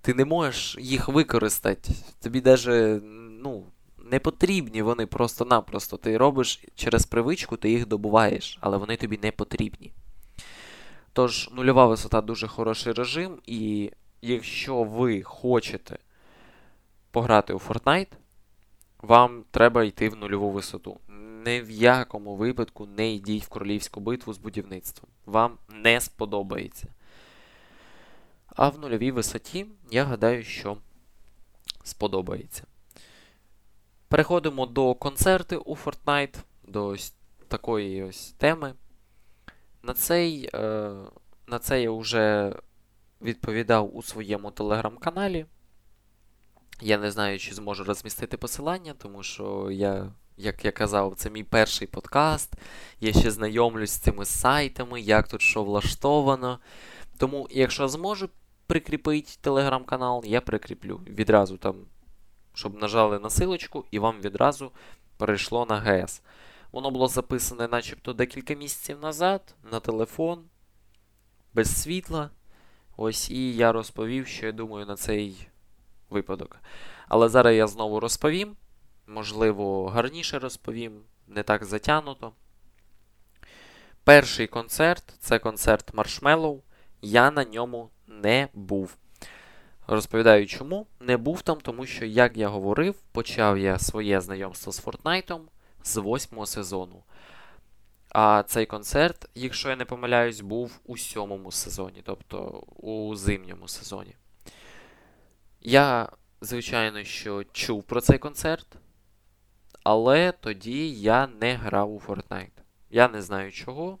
Ти 0.00 0.14
не 0.14 0.24
можеш 0.24 0.76
їх 0.80 1.08
використати. 1.08 1.92
Тобі 2.22 2.42
навіть 2.44 3.02
ну, 3.42 3.64
не 4.10 4.18
потрібні 4.18 4.82
вони 4.82 5.06
просто-напросто. 5.06 5.96
Ти 5.96 6.16
робиш 6.16 6.64
через 6.74 7.06
привичку, 7.06 7.56
ти 7.56 7.70
їх 7.70 7.86
добуваєш, 7.86 8.58
але 8.60 8.76
вони 8.76 8.96
тобі 8.96 9.18
не 9.22 9.32
потрібні. 9.32 9.92
Тож, 11.12 11.50
нульова 11.52 11.86
висота 11.86 12.20
дуже 12.20 12.48
хороший 12.48 12.92
режим, 12.92 13.38
і 13.46 13.90
якщо 14.22 14.82
ви 14.82 15.22
хочете 15.22 15.98
пограти 17.10 17.52
у 17.52 17.58
Fortnite, 17.58 18.12
вам 19.02 19.44
треба 19.50 19.84
йти 19.84 20.08
в 20.08 20.16
нульову 20.16 20.50
висоту. 20.50 21.00
Ні 21.46 21.60
в 21.60 21.70
якому 21.70 22.36
випадку 22.36 22.86
не 22.86 23.14
йдіть 23.14 23.44
в 23.44 23.48
королівську 23.48 24.00
битву 24.00 24.32
з 24.32 24.38
будівництвом. 24.38 25.10
Вам 25.26 25.58
не 25.68 26.00
сподобається. 26.00 26.88
А 28.58 28.68
в 28.68 28.78
нульовій 28.78 29.10
висоті, 29.10 29.66
я 29.90 30.04
гадаю, 30.04 30.44
що 30.44 30.76
сподобається. 31.84 32.62
Переходимо 34.08 34.66
до 34.66 34.94
концерти 34.94 35.56
у 35.56 35.76
Fortnite, 35.76 36.36
до 36.62 36.86
ось 36.86 37.14
такої 37.48 38.02
ось 38.02 38.34
теми. 38.38 38.74
На 39.82 39.94
цей, 39.94 40.50
е, 40.54 40.92
на 41.46 41.58
це 41.58 41.82
я 41.82 41.90
вже 41.90 42.56
відповідав 43.22 43.96
у 43.96 44.02
своєму 44.02 44.50
телеграм-каналі. 44.50 45.46
Я 46.80 46.98
не 46.98 47.10
знаю, 47.10 47.38
чи 47.38 47.54
зможу 47.54 47.84
розмістити 47.84 48.36
посилання, 48.36 48.94
тому 48.98 49.22
що 49.22 49.70
я, 49.70 50.12
як 50.36 50.64
я 50.64 50.72
казав, 50.72 51.14
це 51.16 51.30
мій 51.30 51.44
перший 51.44 51.88
подкаст. 51.88 52.52
Я 53.00 53.12
ще 53.12 53.30
знайомлюсь 53.30 53.90
з 53.90 53.98
цими 53.98 54.24
сайтами, 54.24 55.00
як 55.00 55.28
тут 55.28 55.42
що 55.42 55.64
влаштовано. 55.64 56.58
Тому, 57.18 57.48
якщо 57.50 57.88
зможу 57.88 58.28
прикріпити 58.68 59.30
телеграм-канал, 59.40 60.22
я 60.26 60.40
прикріплю. 60.40 61.00
Відразу 61.06 61.56
там, 61.56 61.76
щоб 62.54 62.80
нажали 62.80 63.18
на 63.18 63.30
силочку, 63.30 63.84
і 63.90 63.98
вам 63.98 64.20
відразу 64.20 64.72
перейшло 65.16 65.66
на 65.66 65.76
ГС. 65.76 66.22
Воно 66.72 66.90
було 66.90 67.08
записане 67.08 67.68
начебто 67.68 68.12
декілька 68.12 68.54
місяців 68.54 69.00
назад 69.00 69.54
на 69.72 69.80
телефон, 69.80 70.44
без 71.54 71.82
світла. 71.82 72.30
Ось 72.96 73.30
і 73.30 73.54
я 73.54 73.72
розповів, 73.72 74.26
що 74.26 74.46
я 74.46 74.52
думаю 74.52 74.86
на 74.86 74.96
цей 74.96 75.48
випадок. 76.10 76.56
Але 77.08 77.28
зараз 77.28 77.56
я 77.56 77.66
знову 77.66 78.00
розповім. 78.00 78.56
Можливо, 79.06 79.88
гарніше 79.88 80.38
розповім, 80.38 81.00
не 81.26 81.42
так 81.42 81.64
затянуто. 81.64 82.32
Перший 84.04 84.46
концерт 84.46 85.14
це 85.18 85.38
концерт 85.38 85.94
Маршмеллоу. 85.94 86.62
Я 87.02 87.30
на 87.30 87.44
ньому 87.44 87.90
не 88.06 88.48
був. 88.54 88.96
Розповідаю, 89.86 90.46
чому 90.46 90.86
не 91.00 91.16
був 91.16 91.42
там, 91.42 91.60
тому 91.60 91.86
що, 91.86 92.04
як 92.04 92.36
я 92.36 92.48
говорив, 92.48 92.94
почав 93.12 93.58
я 93.58 93.78
своє 93.78 94.20
знайомство 94.20 94.72
з 94.72 94.78
Фортнайтом 94.78 95.48
з 95.82 95.96
восьмого 95.96 96.46
сезону. 96.46 97.02
А 98.08 98.42
цей 98.46 98.66
концерт, 98.66 99.28
якщо 99.34 99.68
я 99.68 99.76
не 99.76 99.84
помиляюсь, 99.84 100.40
був 100.40 100.80
у 100.84 100.96
сьомому 100.96 101.52
сезоні, 101.52 102.02
тобто 102.04 102.64
у 102.76 103.14
зимньому 103.14 103.68
сезоні. 103.68 104.16
Я, 105.60 106.08
звичайно, 106.40 107.04
що 107.04 107.44
чув 107.52 107.82
про 107.82 108.00
цей 108.00 108.18
концерт, 108.18 108.66
але 109.82 110.32
тоді 110.32 110.92
я 110.92 111.26
не 111.26 111.54
грав 111.54 111.92
у 111.92 111.98
Fortnite. 111.98 112.62
Я 112.90 113.08
не 113.08 113.22
знаю 113.22 113.52
чого. 113.52 113.98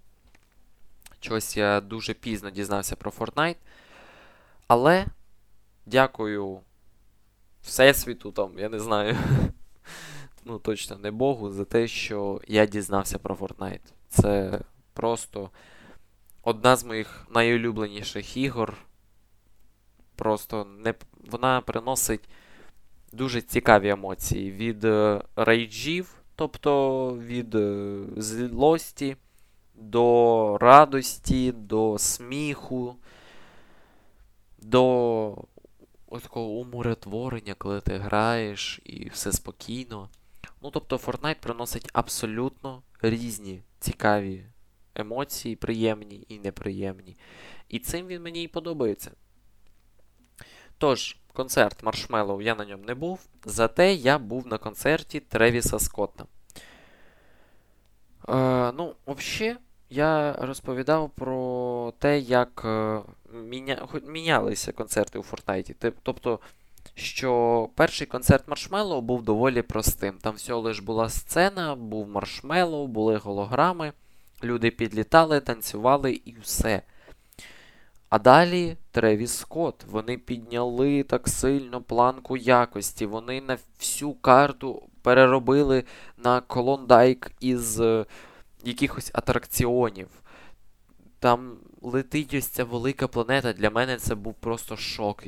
Чогось 1.20 1.56
я 1.56 1.80
дуже 1.80 2.14
пізно 2.14 2.50
дізнався 2.50 2.96
про 2.96 3.10
Fortnite. 3.10 3.56
Але 4.66 5.06
дякую 5.86 6.60
Всесвіту, 7.62 8.32
там, 8.32 8.58
я 8.58 8.68
не 8.68 8.80
знаю. 8.80 9.16
Ну, 10.44 10.58
точно 10.58 10.96
не 10.96 11.10
Богу, 11.10 11.50
за 11.50 11.64
те, 11.64 11.88
що 11.88 12.40
я 12.48 12.66
дізнався 12.66 13.18
про 13.18 13.34
Fortnite. 13.34 13.92
Це 14.08 14.60
просто 14.92 15.50
одна 16.42 16.76
з 16.76 16.84
моїх 16.84 17.26
найулюбленіших 17.34 18.36
ігор. 18.36 18.74
Просто 20.16 20.64
не, 20.64 20.94
вона 21.30 21.60
приносить 21.60 22.28
дуже 23.12 23.40
цікаві 23.40 23.88
емоції 23.88 24.50
від 24.50 24.84
е, 24.84 25.22
рейджів, 25.36 26.14
тобто 26.34 27.10
від 27.16 27.54
е, 27.54 27.98
злості 28.16 29.16
до 29.80 30.58
радості, 30.60 31.52
до 31.52 31.98
сміху, 31.98 32.96
до 34.58 35.44
такого 36.22 36.46
умиротворення, 36.46 37.54
коли 37.54 37.80
ти 37.80 37.96
граєш 37.96 38.80
і 38.84 39.08
все 39.08 39.32
спокійно. 39.32 40.08
Ну, 40.62 40.70
тобто, 40.70 40.96
Fortnite 40.96 41.40
приносить 41.40 41.90
абсолютно 41.92 42.82
різні 43.02 43.62
цікаві 43.80 44.44
емоції, 44.94 45.56
приємні 45.56 46.24
і 46.28 46.38
неприємні. 46.38 47.16
І 47.68 47.78
цим 47.78 48.06
він 48.06 48.22
мені 48.22 48.42
і 48.42 48.48
подобається. 48.48 49.10
Тож, 50.78 51.16
концерт 51.32 51.82
Маршмеллоу 51.82 52.42
я 52.42 52.54
на 52.54 52.64
ньому 52.64 52.84
не 52.84 52.94
був, 52.94 53.20
зате 53.44 53.94
я 53.94 54.18
був 54.18 54.46
на 54.46 54.58
концерті 54.58 55.20
Тревіса 55.20 55.78
Скотта. 55.78 56.24
Е, 58.28 58.72
ну, 58.76 58.94
взагалі, 59.06 59.56
я 59.90 60.32
розповідав 60.32 61.10
про 61.10 61.92
те, 61.98 62.18
як 62.18 62.62
е, 62.64 63.00
міня... 63.34 63.88
мінялися 64.08 64.72
концерти 64.72 65.18
у 65.18 65.22
Фортнайті. 65.22 65.76
Тобто, 66.02 66.38
що 66.94 67.68
перший 67.74 68.06
концерт 68.06 68.48
Маршмеллоу 68.48 69.00
був 69.00 69.22
доволі 69.22 69.62
простим. 69.62 70.14
Там 70.20 70.34
всього 70.34 70.60
лиш 70.60 70.80
була 70.80 71.08
сцена, 71.08 71.74
був 71.74 72.08
маршмеллоу, 72.08 72.86
були 72.86 73.16
голограми, 73.16 73.92
люди 74.44 74.70
підлітали, 74.70 75.40
танцювали 75.40 76.20
і 76.24 76.36
все. 76.42 76.82
А 78.08 78.18
далі 78.18 78.76
Тревіс 78.90 79.32
Скотт. 79.32 79.84
Вони 79.84 80.18
підняли 80.18 81.02
так 81.02 81.28
сильно 81.28 81.80
планку 81.80 82.36
якості. 82.36 83.06
Вони 83.06 83.40
на 83.40 83.58
всю 83.78 84.12
карту 84.14 84.82
переробили 85.02 85.84
на 86.16 86.40
колондайк 86.40 87.32
із 87.40 87.80
е, 87.80 88.04
якихось 88.64 89.10
атракціонів. 89.14 90.08
Там 91.18 91.56
летить 91.82 92.34
ось 92.34 92.46
ця 92.46 92.64
велика 92.64 93.08
планета. 93.08 93.52
Для 93.52 93.70
мене 93.70 93.96
це 93.96 94.14
був 94.14 94.34
просто 94.34 94.76
шок. 94.76 95.24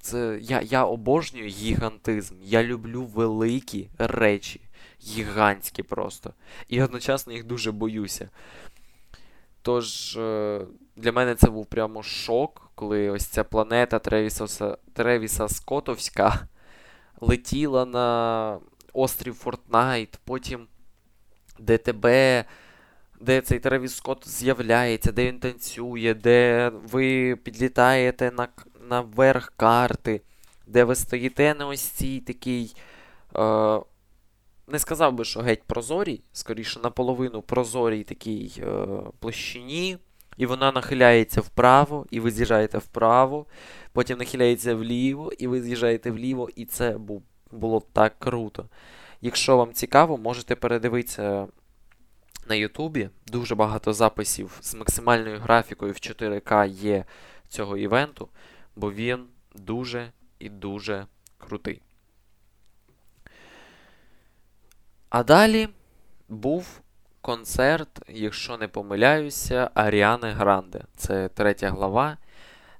Це, 0.00 0.38
Я 0.42 0.60
я 0.60 0.84
обожнюю 0.84 1.48
гігантизм. 1.48 2.34
Я 2.42 2.62
люблю 2.62 3.04
великі 3.04 3.88
речі. 3.98 4.60
Гігантські 5.02 5.82
просто. 5.82 6.34
І 6.68 6.82
одночасно 6.82 7.32
їх 7.32 7.44
дуже 7.44 7.72
боюся. 7.72 8.30
Тож, 9.62 10.16
е, 10.16 10.66
для 10.96 11.12
мене 11.12 11.34
це 11.34 11.50
був 11.50 11.66
прямо 11.66 12.02
шок, 12.02 12.70
коли 12.74 13.10
ось 13.10 13.26
ця 13.26 13.44
планета 13.44 13.98
Тревіса, 13.98 14.76
Тревіса 14.92 15.48
Скотовська 15.48 16.48
летіла 17.20 17.84
на 17.86 18.58
острів 18.92 19.34
Фортнайт, 19.34 20.18
потім 20.24 20.66
ДТБ, 21.58 22.06
де 23.20 23.40
цей 23.40 23.58
Тревіс 23.58 23.94
Скотт 23.94 24.28
з'являється, 24.28 25.12
де 25.12 25.26
він 25.26 25.38
танцює, 25.38 26.14
де 26.14 26.70
ви 26.92 27.36
підлітаєте 27.36 28.30
на 28.30 28.48
наверх 28.88 29.52
карти, 29.56 30.20
де 30.66 30.84
ви 30.84 30.94
стоїте 30.94 31.54
на 31.54 31.66
ось 31.66 31.80
цій 31.80 32.20
такій. 32.20 32.74
Е, 33.36 33.80
не 34.68 34.78
сказав 34.78 35.12
би, 35.12 35.24
що 35.24 35.40
геть 35.40 35.62
прозорій, 35.62 36.20
скоріше 36.32 36.80
наполовину 36.80 37.42
прозорій 37.42 38.04
такій 38.04 38.52
е, 38.58 38.86
площині. 39.18 39.98
І 40.36 40.46
вона 40.46 40.72
нахиляється 40.72 41.40
вправо, 41.40 42.06
і 42.10 42.20
ви 42.20 42.30
з'їжджаєте 42.30 42.78
вправо, 42.78 43.46
потім 43.92 44.18
нахиляється 44.18 44.74
вліво, 44.74 45.32
і 45.38 45.46
ви 45.46 45.62
з'їжджаєте 45.62 46.10
вліво, 46.10 46.48
і 46.56 46.64
це 46.64 46.98
було 47.50 47.82
так 47.92 48.18
круто. 48.18 48.64
Якщо 49.24 49.56
вам 49.56 49.72
цікаво, 49.72 50.18
можете 50.18 50.56
передивитися 50.56 51.48
на 52.48 52.54
Ютубі. 52.54 53.10
Дуже 53.26 53.54
багато 53.54 53.92
записів 53.92 54.58
з 54.60 54.74
максимальною 54.74 55.38
графікою 55.38 55.92
в 55.92 55.96
4К 55.96 56.68
є 56.68 57.04
цього 57.48 57.76
івенту, 57.76 58.28
бо 58.76 58.92
він 58.92 59.26
дуже 59.54 60.12
і 60.38 60.48
дуже 60.48 61.06
крутий. 61.38 61.82
А 65.08 65.22
далі 65.22 65.68
був 66.28 66.80
концерт, 67.20 68.02
якщо 68.08 68.56
не 68.58 68.68
помиляюся, 68.68 69.70
Аріани 69.74 70.30
Гранде. 70.30 70.84
Це 70.96 71.28
третя 71.28 71.70
глава. 71.70 72.16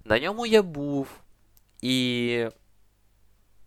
На 0.05 0.19
ньому 0.19 0.47
я 0.47 0.63
був. 0.63 1.09
І 1.83 2.47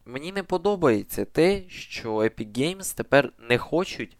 мені 0.06 0.32
не 0.32 0.44
подобається 0.44 1.26
те, 1.26 1.70
що 1.70 2.16
Epic 2.16 2.58
Games 2.58 2.98
тепер 2.98 3.34
не 3.40 3.58
хочуть 3.58 4.18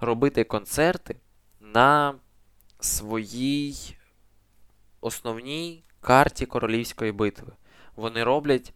робити 0.00 0.44
концерти 0.44 1.16
на 1.60 2.14
своїй 2.80 3.96
основній 5.00 5.84
карті 6.00 6.46
королівської 6.46 7.12
битви. 7.12 7.52
Вони 7.96 8.24
роблять 8.24 8.72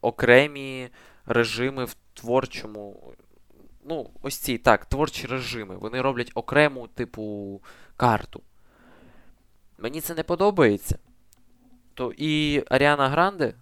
окремі 0.00 0.88
режими 1.26 1.84
в 1.84 1.96
творчому 2.14 3.14
ну, 3.88 4.10
ось 4.22 4.36
ці 4.36 4.58
так, 4.58 4.86
творчі 4.86 5.26
режими. 5.26 5.76
Вони 5.76 6.00
роблять 6.00 6.30
окрему, 6.34 6.86
типу, 6.86 7.60
карту. 7.96 8.42
Мені 9.78 10.00
це 10.00 10.14
не 10.14 10.22
подобається. 10.22 10.98
То 11.94 12.12
і 12.16 12.62
Аріана 12.68 13.08
Гранде 13.08 13.54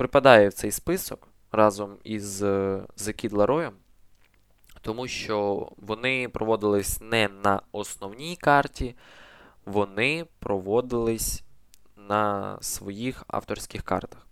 припадає 0.00 0.48
в 0.48 0.52
цей 0.52 0.70
список 0.70 1.28
разом 1.52 1.96
із 2.04 2.42
The 2.42 2.86
Kid 2.98 3.30
Laroi, 3.30 3.70
тому 4.80 5.08
що 5.08 5.68
вони 5.76 6.28
проводились 6.28 7.00
не 7.00 7.28
на 7.44 7.62
основній 7.72 8.36
карті, 8.36 8.94
вони 9.64 10.26
проводились 10.38 11.42
на 11.96 12.56
своїх 12.60 13.24
авторських 13.28 13.82
картах. 13.82 14.26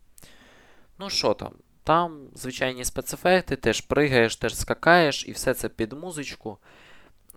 Ну, 0.98 1.10
що 1.10 1.34
там? 1.34 1.52
Там 1.84 2.28
звичайні 2.34 2.84
спецефекти, 2.84 3.56
теж 3.56 3.80
пригаєш, 3.80 4.36
теж 4.36 4.56
скакаєш, 4.56 5.28
і 5.28 5.32
все 5.32 5.54
це 5.54 5.68
під 5.68 5.92
музичку. 5.92 6.58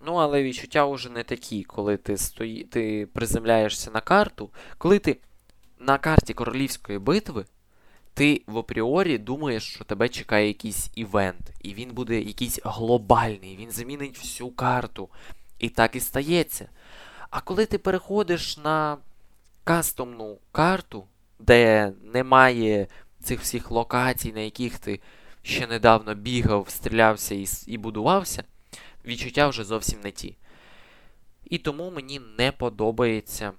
Ну, 0.06 0.14
але 0.14 0.42
відчуття 0.42 0.86
вже 0.86 1.10
не 1.10 1.22
такі, 1.22 1.64
коли 1.64 1.96
ти 1.96 2.16
стої... 2.16 2.64
ти 2.64 3.08
приземляєшся 3.12 3.90
на 3.90 4.00
карту. 4.00 4.50
Коли 4.78 4.98
ти 4.98 5.18
на 5.78 5.98
карті 5.98 6.34
королівської 6.34 6.98
битви, 6.98 7.44
ти 8.14 8.42
в 8.46 8.58
апріорі 8.58 9.18
думаєш, 9.18 9.74
що 9.74 9.84
тебе 9.84 10.08
чекає 10.08 10.46
якийсь 10.46 10.90
івент, 10.94 11.52
і 11.62 11.74
він 11.74 11.90
буде 11.90 12.20
якийсь 12.20 12.60
глобальний, 12.64 13.56
він 13.56 13.70
замінить 13.70 14.18
всю 14.18 14.50
карту. 14.50 15.08
І 15.58 15.68
так 15.68 15.96
і 15.96 16.00
стається. 16.00 16.68
А 17.30 17.40
коли 17.40 17.66
ти 17.66 17.78
переходиш 17.78 18.58
на 18.58 18.96
кастомну 19.64 20.38
карту, 20.52 21.04
де 21.38 21.92
немає 22.02 22.86
цих 23.22 23.40
всіх 23.40 23.70
локацій, 23.70 24.32
на 24.32 24.40
яких 24.40 24.78
ти 24.78 25.00
ще 25.42 25.66
недавно 25.66 26.14
бігав, 26.14 26.70
стрілявся 26.70 27.34
і, 27.34 27.46
і 27.66 27.78
будувався, 27.78 28.44
відчуття 29.04 29.48
вже 29.48 29.64
зовсім 29.64 30.00
не 30.00 30.10
ті. 30.10 30.36
І 31.44 31.58
тому 31.58 31.90
мені 31.90 32.20
не 32.38 32.52
подобається 32.52 33.52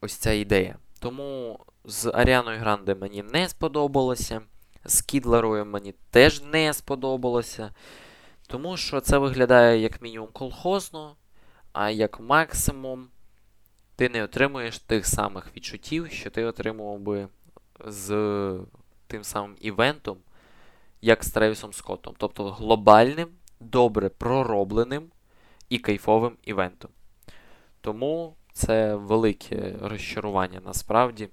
ось 0.00 0.14
ця 0.14 0.32
ідея. 0.32 0.76
Тому 1.06 1.58
з 1.84 2.10
Аріаною 2.14 2.58
Гранде 2.58 2.94
мені 2.94 3.22
не 3.22 3.48
сподобалося, 3.48 4.42
з 4.84 5.02
Кідлерою 5.02 5.66
мені 5.66 5.94
теж 6.10 6.42
не 6.42 6.72
сподобалося. 6.72 7.74
Тому 8.46 8.76
що 8.76 9.00
це 9.00 9.18
виглядає 9.18 9.80
як 9.80 10.02
мінімум 10.02 10.28
колхозно, 10.32 11.16
а 11.72 11.90
як 11.90 12.20
максимум 12.20 13.08
ти 13.96 14.08
не 14.08 14.24
отримуєш 14.24 14.78
тих 14.78 15.06
самих 15.06 15.56
відчуттів, 15.56 16.10
що 16.10 16.30
ти 16.30 16.44
отримував 16.44 16.98
би 16.98 17.28
з 17.84 18.08
тим 19.06 19.24
самим 19.24 19.56
івентом, 19.60 20.18
як 21.00 21.24
з 21.24 21.30
Тревісом 21.30 21.72
Скоттом. 21.72 22.14
Тобто 22.18 22.50
глобальним, 22.50 23.28
добре 23.60 24.08
проробленим 24.08 25.04
і 25.68 25.78
кайфовим 25.78 26.36
івентом. 26.44 26.90
Тому 27.80 28.36
це 28.56 28.94
велике 28.94 29.74
розчарування 29.80 30.60
насправді. 30.64 31.28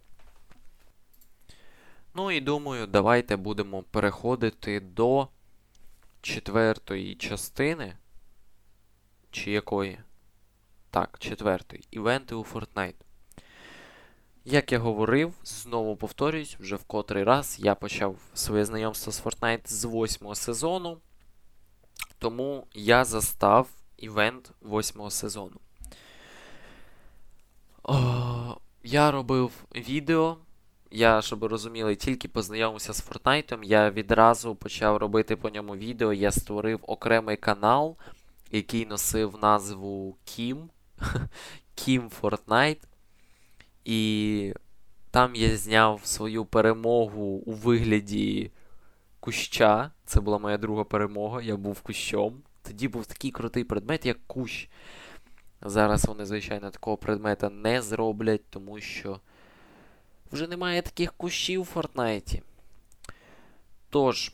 Ну 2.14 2.32
і 2.32 2.42
думаю, 2.42 2.88
давайте 2.88 3.36
будемо 3.36 3.84
переходити 3.84 4.80
до 4.80 5.28
четвертої 6.22 7.16
частини. 7.16 7.94
Чи 9.32 9.52
якої? 9.52 10.00
Так, 10.90 11.18
четвертої. 11.20 11.84
Івенти 11.92 12.36
у 12.36 12.44
Fortnite. 12.44 13.02
Як 14.46 14.72
я 14.72 14.80
говорив, 14.80 15.34
знову 15.44 15.96
повторюсь, 15.96 16.58
вже 16.60 16.76
в 16.76 16.84
котрий 16.84 17.24
раз 17.24 17.58
я 17.60 17.76
почав 17.76 18.18
своє 18.34 18.66
знайомство 18.66 19.12
з 19.12 19.24
Fortnite 19.24 19.68
з 19.68 19.84
восьмого 19.84 20.36
сезону. 20.36 20.98
Тому 22.20 22.68
я 22.74 23.06
застав 23.06 23.70
івент 23.98 24.52
восьмого 24.62 25.10
сезону. 25.10 25.60
О, 27.84 28.58
я 28.84 29.12
робив 29.12 29.52
відео. 29.76 30.38
Я, 30.92 31.22
щоб 31.22 31.40
ви 31.40 31.48
розуміли, 31.48 31.96
тільки 31.96 32.28
познайомився 32.28 32.94
з 32.94 33.10
Fortnite, 33.10 33.64
я 33.64 33.92
відразу 33.92 34.56
почав 34.56 34.98
робити 34.98 35.36
по 35.36 35.50
ньому 35.50 35.76
відео. 35.76 36.14
Я 36.14 36.32
створив 36.32 36.80
окремий 36.82 37.38
канал, 37.38 37.98
який 38.52 38.86
носив 38.86 39.38
назву 39.42 40.18
Kim. 40.26 40.58
Kim 41.78 42.10
Fortnite. 42.22 42.82
І 43.86 44.54
Там 45.12 45.36
я 45.36 45.58
зняв 45.58 46.02
свою 46.04 46.46
перемогу 46.46 47.22
у 47.22 47.52
вигляді 47.52 48.52
куща. 49.20 49.92
Це 50.06 50.22
була 50.22 50.38
моя 50.38 50.58
друга 50.58 50.84
перемога. 50.84 51.42
Я 51.42 51.58
був 51.58 51.82
кущом. 51.82 52.42
Тоді 52.62 52.88
був 52.88 53.06
такий 53.06 53.32
крутий 53.32 53.64
предмет, 53.64 54.06
як 54.06 54.18
кущ. 54.28 54.70
Зараз 55.66 56.06
вони, 56.06 56.26
звичайно, 56.26 56.70
такого 56.70 56.98
предмета 56.98 57.50
не 57.50 57.82
зроблять, 57.82 58.50
тому 58.50 58.80
що 58.80 59.20
вже 60.32 60.48
немає 60.48 60.82
таких 60.82 61.14
кущів 61.14 61.62
у 61.62 61.66
Фортнайті. 61.66 62.42
Тож, 63.90 64.32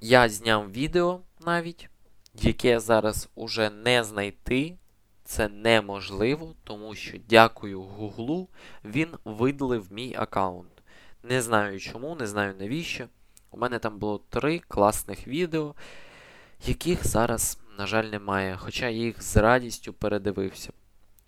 я 0.00 0.28
зняв 0.28 0.72
відео 0.72 1.20
навіть, 1.40 1.88
яке 2.34 2.80
зараз 2.80 3.28
уже 3.34 3.70
не 3.70 4.04
знайти. 4.04 4.76
Це 5.24 5.48
неможливо, 5.48 6.54
тому 6.64 6.94
що, 6.94 7.18
дякую 7.28 7.82
Гуглу, 7.82 8.48
він 8.84 9.08
видалив 9.24 9.92
мій 9.92 10.14
аккаунт. 10.18 10.82
Не 11.22 11.42
знаю 11.42 11.80
чому, 11.80 12.14
не 12.14 12.26
знаю 12.26 12.54
навіщо. 12.58 13.06
У 13.50 13.58
мене 13.58 13.78
там 13.78 13.98
було 13.98 14.20
три 14.28 14.58
класних 14.58 15.28
відео, 15.28 15.74
яких 16.66 17.06
зараз, 17.06 17.58
на 17.78 17.86
жаль, 17.86 18.04
немає. 18.04 18.56
Хоча 18.56 18.88
я 18.88 19.04
їх 19.04 19.22
з 19.22 19.36
радістю 19.36 19.92
передивився. 19.92 20.72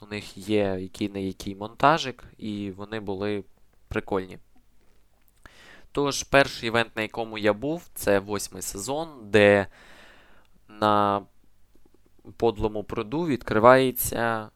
У 0.00 0.06
них 0.06 0.38
є 0.38 0.76
який 0.80 1.08
не 1.08 1.22
який 1.22 1.54
монтажик, 1.54 2.24
і 2.38 2.70
вони 2.70 3.00
були 3.00 3.44
прикольні. 3.88 4.38
Тож, 5.92 6.22
перший 6.22 6.68
івент, 6.68 6.96
на 6.96 7.02
якому 7.02 7.38
я 7.38 7.52
був, 7.52 7.88
це 7.94 8.18
восьмий 8.18 8.62
сезон, 8.62 9.08
де 9.22 9.66
на 10.68 11.22
подлому 12.37 12.84
пруду 12.84 13.26
відкривається 13.26 14.50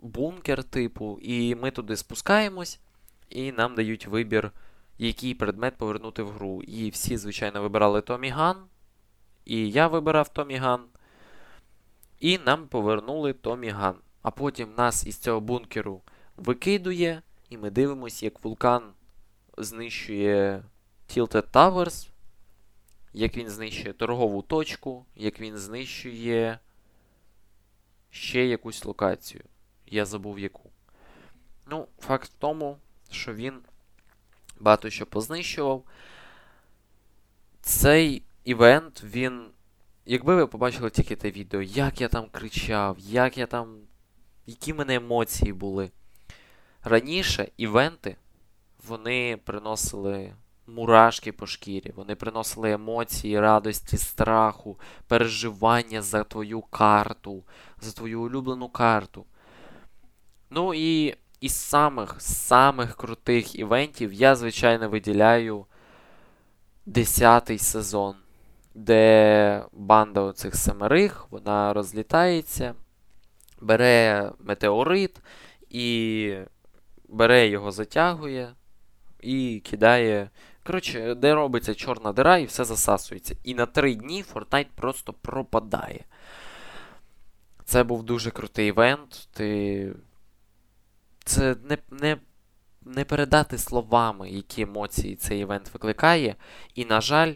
бункер 0.00 0.64
типу, 0.64 1.18
і 1.22 1.54
ми 1.54 1.70
туди 1.70 1.96
спускаємось, 1.96 2.80
і 3.28 3.52
нам 3.52 3.74
дають 3.74 4.06
вибір, 4.06 4.50
який 4.98 5.34
предмет 5.34 5.76
повернути 5.76 6.22
в 6.22 6.30
гру. 6.30 6.62
І 6.62 6.90
всі, 6.90 7.16
звичайно, 7.16 7.62
вибирали 7.62 8.00
Томі 8.00 8.28
Ган. 8.28 8.56
І 9.44 9.70
я 9.70 9.88
вибирав 9.88 10.28
Томі 10.28 10.56
Ган. 10.56 10.84
І 12.20 12.38
нам 12.38 12.68
повернули 12.68 13.32
Томі 13.32 13.68
Ган. 13.68 13.96
А 14.22 14.30
потім 14.30 14.74
нас 14.74 15.06
із 15.06 15.18
цього 15.18 15.40
бункеру 15.40 16.02
викидує, 16.36 17.22
і 17.48 17.58
ми 17.58 17.70
дивимося, 17.70 18.26
як 18.26 18.44
вулкан 18.44 18.92
знищує 19.58 20.64
Tilted 21.08 21.50
Towers, 21.50 22.08
як 23.12 23.36
він 23.36 23.48
знищує 23.48 23.92
торгову 23.92 24.42
точку, 24.42 25.06
як 25.16 25.40
він 25.40 25.58
знищує 25.58 26.58
ще 28.10 28.46
якусь 28.46 28.84
локацію. 28.84 29.44
Я 29.86 30.04
забув 30.04 30.38
яку. 30.38 30.70
Ну, 31.66 31.88
факт 31.98 32.30
в 32.30 32.34
тому, 32.38 32.78
що 33.10 33.34
він 33.34 33.60
багато 34.60 34.90
що 34.90 35.06
познищував. 35.06 35.84
Цей 37.60 38.22
івент, 38.44 39.02
він. 39.04 39.46
Якби 40.06 40.34
ви 40.34 40.46
побачили 40.46 40.90
тільки 40.90 41.16
те 41.16 41.30
відео, 41.30 41.62
як 41.62 42.00
я 42.00 42.08
там 42.08 42.26
кричав, 42.30 42.96
як 42.98 43.38
я 43.38 43.46
там. 43.46 43.76
Які 44.46 44.72
в 44.72 44.76
мене 44.76 44.94
емоції 44.94 45.52
були. 45.52 45.90
Раніше 46.84 47.48
івенти, 47.56 48.16
вони 48.86 49.38
приносили 49.44 50.32
мурашки 50.66 51.32
по 51.32 51.46
шкірі, 51.46 51.92
вони 51.96 52.14
приносили 52.14 52.72
емоції, 52.72 53.40
радості, 53.40 53.96
страху, 53.96 54.78
переживання 55.06 56.02
за 56.02 56.24
твою 56.24 56.60
карту, 56.60 57.44
за 57.80 57.92
твою 57.92 58.22
улюблену 58.22 58.68
карту. 58.68 59.26
Ну 60.50 60.74
і 60.74 61.16
із 61.40 61.54
самих 61.54 62.16
самих 62.18 62.96
крутих 62.96 63.54
івентів 63.54 64.12
я, 64.12 64.36
звичайно, 64.36 64.88
виділяю 64.88 65.66
10 66.86 67.60
сезон, 67.62 68.14
де 68.74 69.64
банда 69.72 70.20
оцих 70.20 70.54
семерих, 70.54 71.26
вона 71.30 71.72
розлітається, 71.72 72.74
бере 73.60 74.30
метеорит 74.38 75.20
і 75.70 76.36
бере 77.08 77.48
його, 77.48 77.70
затягує 77.70 78.54
і 79.20 79.62
кидає. 79.64 80.30
Коротше, 80.66 81.14
де 81.14 81.34
робиться 81.34 81.74
чорна 81.74 82.12
дира 82.12 82.38
і 82.38 82.44
все 82.44 82.64
засасується. 82.64 83.36
І 83.44 83.54
на 83.54 83.66
три 83.66 83.94
дні 83.94 84.24
Fortnite 84.34 84.68
просто 84.74 85.12
пропадає. 85.12 86.04
Це 87.64 87.84
був 87.84 88.02
дуже 88.02 88.30
крутий 88.30 88.68
івент. 88.68 89.28
Ти. 89.32 89.92
Це 91.24 91.56
не 91.64 91.78
не, 91.90 92.16
не 92.82 93.04
передати 93.04 93.58
словами, 93.58 94.30
які 94.30 94.62
емоції 94.62 95.16
цей 95.16 95.40
івент 95.40 95.70
викликає. 95.74 96.36
І, 96.74 96.84
на 96.84 97.00
жаль, 97.00 97.34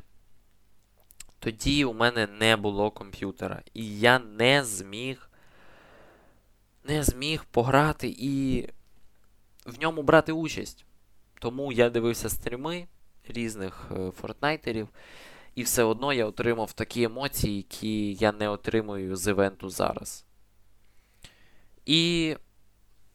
тоді 1.46 1.84
у 1.84 1.92
мене 1.92 2.26
не 2.26 2.56
було 2.56 2.90
комп'ютера. 2.90 3.62
І 3.74 3.98
я 3.98 4.18
не 4.18 4.64
зміг. 4.64 5.30
Не 6.84 7.02
зміг 7.02 7.44
пограти 7.44 8.14
і 8.18 8.62
в 9.66 9.80
ньому 9.80 10.02
брати 10.02 10.32
участь. 10.32 10.84
Тому 11.40 11.72
я 11.72 11.90
дивився 11.90 12.28
стріми 12.28 12.86
різних 13.28 13.90
е, 13.96 14.10
фортнайтерів, 14.10 14.88
і 15.54 15.62
все 15.62 15.82
одно 15.82 16.12
я 16.12 16.26
отримав 16.26 16.72
такі 16.72 17.02
емоції, 17.02 17.56
які 17.56 18.14
я 18.14 18.32
не 18.32 18.48
отримую 18.48 19.16
з 19.16 19.30
івенту 19.30 19.68
зараз. 19.68 20.24
І 21.84 22.36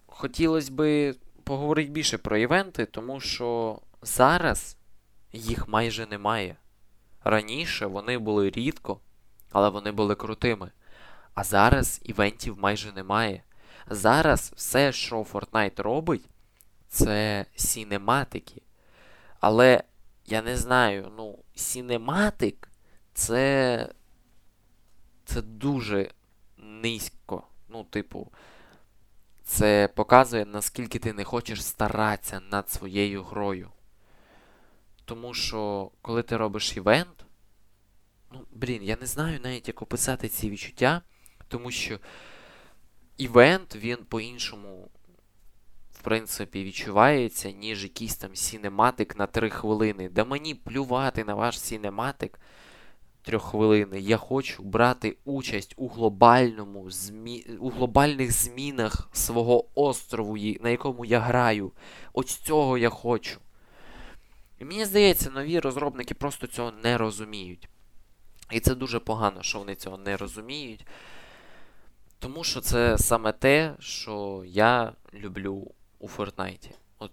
хотілося 0.05 0.71
би 0.71 1.15
поговорити 1.43 1.91
більше 1.91 2.17
про 2.17 2.37
івенти, 2.37 2.85
тому 2.85 3.19
що 3.19 3.79
зараз 4.01 4.77
їх 5.33 5.67
майже 5.67 6.05
немає. 6.05 6.55
Раніше 7.23 7.85
вони 7.85 8.17
були 8.17 8.49
рідко, 8.49 8.99
але 9.51 9.69
вони 9.69 9.91
були 9.91 10.15
крутими. 10.15 10.71
А 11.33 11.43
зараз 11.43 12.01
івентів 12.03 12.57
майже 12.59 12.91
немає. 12.91 13.43
Зараз 13.89 14.53
все, 14.55 14.91
що 14.91 15.21
Fortnite 15.21 15.81
робить, 15.81 16.29
це 16.87 17.45
сінематики. 17.55 18.61
Але 19.39 19.83
я 20.25 20.41
не 20.41 20.57
знаю, 20.57 21.11
ну, 21.17 21.39
сінематик 21.55 22.69
це. 23.13 23.89
Це 25.25 25.41
дуже 25.41 26.11
низько. 26.57 27.43
Ну, 27.69 27.83
типу, 27.83 28.31
це 29.43 29.89
показує, 29.95 30.45
наскільки 30.45 30.99
ти 30.99 31.13
не 31.13 31.23
хочеш 31.23 31.65
старатися 31.65 32.41
над 32.51 32.69
своєю 32.69 33.23
грою. 33.23 33.69
Тому 35.11 35.33
що, 35.33 35.91
коли 36.01 36.23
ти 36.23 36.37
робиш 36.37 36.77
івент, 36.77 37.25
ну, 38.31 38.45
блін, 38.51 38.83
я 38.83 38.97
не 39.01 39.05
знаю 39.05 39.39
навіть, 39.43 39.67
як 39.67 39.81
описати 39.81 40.29
ці 40.29 40.49
відчуття, 40.49 41.01
тому 41.47 41.71
що 41.71 41.99
івент, 43.17 43.75
він 43.75 43.97
по-іншому 43.97 44.89
в 45.91 46.01
принципі, 46.01 46.63
відчувається, 46.63 47.51
ніж 47.51 47.83
якийсь 47.83 48.15
там 48.15 48.35
сінематик 48.35 49.17
на 49.17 49.27
3 49.27 49.49
хвилини. 49.49 50.09
Да 50.09 50.25
мені 50.25 50.55
плювати 50.55 51.23
на 51.23 51.35
ваш 51.35 51.59
сінематик 51.59 52.39
3 53.21 53.39
хвилини. 53.39 53.99
Я 53.99 54.17
хочу 54.17 54.63
брати 54.63 55.17
участь 55.25 55.73
у 55.77 55.87
глобальному 55.87 56.91
змі... 56.91 57.45
у 57.59 57.69
глобальних 57.69 58.31
змінах 58.31 59.09
свого 59.13 59.81
острову, 59.81 60.37
на 60.37 60.69
якому 60.69 61.05
я 61.05 61.19
граю. 61.19 61.71
Ось 62.13 62.35
цього 62.35 62.77
я 62.77 62.89
хочу. 62.89 63.39
І 64.61 64.65
мені 64.65 64.85
здається, 64.85 65.29
нові 65.29 65.59
розробники 65.59 66.13
просто 66.13 66.47
цього 66.47 66.71
не 66.71 66.97
розуміють. 66.97 67.69
І 68.51 68.59
це 68.59 68.75
дуже 68.75 68.99
погано, 68.99 69.43
що 69.43 69.59
вони 69.59 69.75
цього 69.75 69.97
не 69.97 70.17
розуміють. 70.17 70.87
Тому 72.19 72.43
що 72.43 72.61
це 72.61 72.97
саме 72.97 73.31
те, 73.31 73.75
що 73.79 74.43
я 74.47 74.93
люблю 75.13 75.71
у 75.99 76.07
Фортнайті. 76.07 76.71
От 76.99 77.11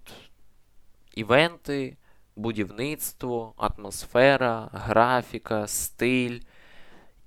івенти, 1.15 1.97
будівництво, 2.37 3.55
атмосфера, 3.57 4.71
графіка, 4.73 5.67
стиль 5.67 6.41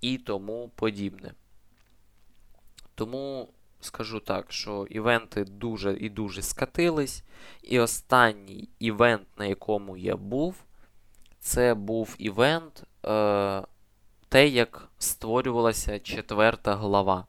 і 0.02 0.18
тому 0.18 0.72
подібне. 0.76 1.34
Тому 2.96 3.54
скажу 3.82 4.20
так, 4.20 4.52
що 4.52 4.88
івенти 4.90 5.44
дуже 5.44 5.94
і 5.94 6.10
дуже 6.10 6.42
скатились. 6.42 7.24
І 7.64 7.80
останній 7.80 8.70
івент, 8.80 9.28
на 9.38 9.46
якому 9.46 9.98
я 9.98 10.16
був, 10.16 10.56
це 11.40 11.74
був 11.74 12.16
івент, 12.18 12.84
е, 13.06 13.62
те, 14.30 14.48
як 14.48 14.90
створювалася 14.98 16.00
четверта 16.00 16.76
глава. 16.76 17.26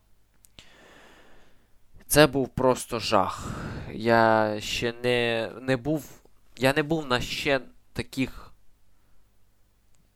Це 2.06 2.26
був 2.26 2.48
просто 2.48 2.98
жах. 2.98 3.48
Я 3.92 4.56
ще 4.60 4.94
не 5.02 5.50
не 5.60 5.76
був. 5.76 6.04
Я 6.56 6.72
не 6.72 6.82
був 6.82 7.06
на 7.06 7.20
ще 7.20 7.60
таких 7.92 8.52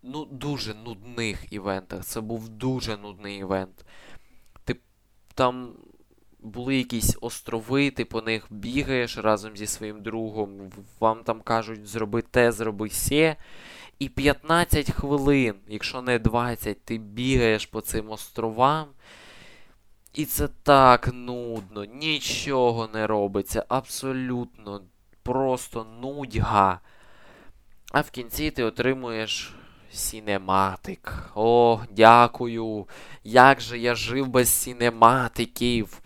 ну, 0.03 0.25
дуже 0.25 0.75
нудних 0.75 1.53
івентах. 1.53 2.05
Це 2.05 2.21
був 2.21 2.49
дуже 2.49 2.97
нудний 2.97 3.39
івент. 3.39 3.87
Ти 4.65 4.77
там 5.35 5.73
були 6.47 6.77
якісь 6.77 7.17
острови, 7.21 7.91
ти 7.91 8.05
по 8.05 8.23
них 8.23 8.47
бігаєш 8.51 9.19
разом 9.19 9.57
зі 9.57 9.67
своїм 9.67 10.03
другом, 10.03 10.51
вам 11.01 11.23
там 11.25 11.41
кажуть, 11.41 11.87
зроби 11.87 12.23
те, 12.23 12.53
зроби 12.53 12.91
сє. 12.91 13.37
І 13.99 14.09
15 14.09 14.91
хвилин, 14.91 15.55
якщо 15.69 16.03
не 16.03 16.19
20, 16.19 16.85
ти 16.85 16.99
бігаєш 16.99 17.67
по 17.67 17.81
цим 17.81 18.11
островам. 18.11 18.87
І 20.15 20.25
це 20.25 20.49
так 20.63 21.11
нудно, 21.13 21.85
нічого 21.85 22.89
не 22.95 23.07
робиться, 23.07 23.65
абсолютно 23.69 24.83
просто 25.23 25.87
нудьга. 26.01 26.81
А 27.93 28.01
в 28.01 28.11
кінці 28.11 28.51
ти 28.51 28.65
отримуєш 28.65 29.55
сінематик. 29.93 31.31
О, 31.35 31.81
дякую. 31.91 32.87
Як 33.25 33.61
же 33.61 33.79
я 33.79 33.95
жив 33.95 34.29
без 34.29 34.49
сінематиків. 34.49 36.01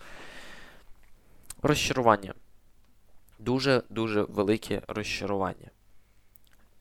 Розчарування. 1.61 2.33
Дуже-дуже 3.39 4.21
велике 4.21 4.81
розчарування. 4.87 5.71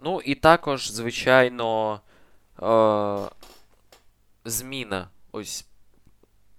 Ну, 0.01 0.21
і 0.21 0.35
також, 0.35 0.93
звичайно, 0.93 2.01
е- 2.63 3.31
зміна. 4.45 5.09
Ось 5.33 5.67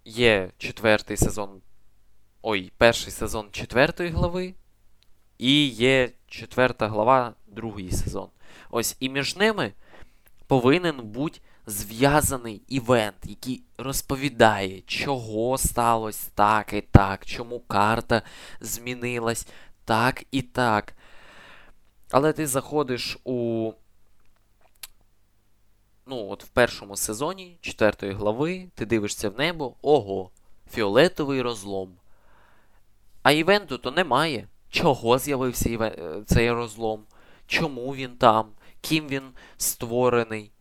є 0.06 0.50
четвертий 0.58 1.18
сезон. 1.18 1.62
Ой, 2.42 2.72
перший 2.78 3.12
сезон 3.12 3.48
четвертої 3.52 4.10
глави. 4.10 4.54
І 5.38 5.68
є 5.68 6.10
четверта 6.28 6.88
глава, 6.88 7.34
другий 7.48 7.92
сезон. 7.92 8.30
Ось, 8.70 8.98
і 9.00 9.10
між 9.10 9.36
ними 9.36 9.74
повинен 10.48 11.00
бути 11.00 11.40
зв'язаний 11.66 12.62
івент, 12.68 13.16
який 13.24 13.64
розповідає, 13.78 14.82
чого 14.82 15.57
сталося 15.57 16.32
так 16.36 16.74
і 16.74 16.82
так, 16.82 17.26
чому 17.26 17.59
карта 17.59 18.22
змінилась 18.62 19.47
так 19.86 20.24
і 20.32 20.41
так. 20.41 20.93
Але 22.12 22.34
ти 22.34 22.47
заходиш 22.47 23.18
у. 23.24 23.72
Ну, 26.05 26.28
от 26.30 26.43
в 26.43 26.47
першому 26.47 26.95
сезоні 26.95 27.57
четвертої 27.62 28.14
глави, 28.14 28.68
ти 28.76 28.86
дивишся 28.86 29.30
в 29.30 29.38
небо, 29.38 29.76
ого, 29.82 30.32
фіолетовий 30.72 31.41
розлом. 31.41 31.95
А 33.24 33.32
івенту 33.32 33.78
то 33.78 33.91
немає. 33.91 34.47
Чого 34.70 35.20
з'явився. 35.20 35.70
Е, 35.70 36.24
цей 36.26 36.51
розлом? 36.51 37.03
Чому 37.47 37.95
він 37.95 38.18
там? 38.18 38.47
Ким 38.82 39.07
він 39.07 39.24
створений? 39.57 40.51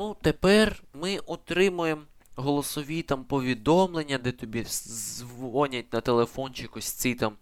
Ну, 0.00 0.16
тепер 0.20 0.82
ми 0.94 1.18
отримуємо 1.18 2.02
голосові 2.36 3.02
там 3.02 3.24
повідомлення, 3.24 4.18
де 4.18 4.32
тобі 4.32 4.64
дзвонять 4.64 5.92
на 5.92 6.00
телефончик 6.00 6.76
ось 6.76 6.90
ці 6.92 7.14
там 7.14 7.32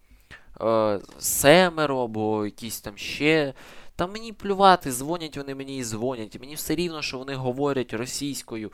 е, 0.60 1.00
семеро 1.18 1.98
або 1.98 2.44
якісь 2.44 2.80
там 2.80 2.96
ще. 2.96 3.54
Та 3.96 4.06
мені 4.06 4.32
плювати, 4.32 4.92
дзвонять 4.92 5.36
вони 5.36 5.54
мені 5.54 5.78
і 5.78 5.84
дзвонять. 5.84 6.40
Мені 6.40 6.54
все 6.54 6.74
рівно, 6.74 7.02
що 7.02 7.18
вони 7.18 7.34
говорять 7.34 7.92
російською, 7.92 8.72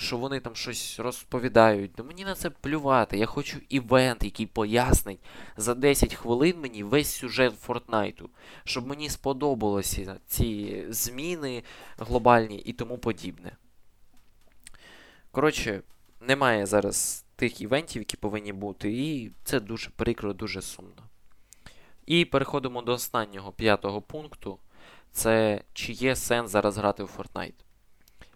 що 0.00 0.16
вони 0.16 0.40
там 0.40 0.56
щось 0.56 1.00
розповідають. 1.00 1.90
Ну 1.98 2.04
мені 2.04 2.24
на 2.24 2.34
це 2.34 2.50
плювати. 2.50 3.18
Я 3.18 3.26
хочу 3.26 3.58
івент, 3.68 4.24
який 4.24 4.46
пояснить 4.46 5.20
за 5.56 5.74
10 5.74 6.14
хвилин 6.14 6.60
мені 6.60 6.82
весь 6.82 7.10
сюжет 7.14 7.54
Фортнайту, 7.60 8.30
щоб 8.64 8.86
мені 8.86 9.08
сподобалося 9.08 10.16
ці 10.26 10.84
зміни 10.88 11.62
глобальні 11.98 12.56
і 12.56 12.72
тому 12.72 12.98
подібне. 12.98 13.56
Коротше, 15.30 15.82
немає 16.20 16.66
зараз 16.66 17.24
тих 17.36 17.60
івентів, 17.60 18.02
які 18.02 18.16
повинні 18.16 18.52
бути, 18.52 18.92
і 18.92 19.32
це 19.44 19.60
дуже 19.60 19.90
прикро, 19.90 20.32
дуже 20.32 20.62
сумно. 20.62 21.02
І 22.06 22.24
переходимо 22.24 22.82
до 22.82 22.92
останнього 22.92 23.52
п'ятого 23.52 24.02
пункту. 24.02 24.58
Це 25.12 25.62
чи 25.72 25.92
є 25.92 26.16
сенс 26.16 26.50
зараз 26.50 26.76
грати 26.76 27.02
в 27.02 27.10
Fortnite. 27.18 27.69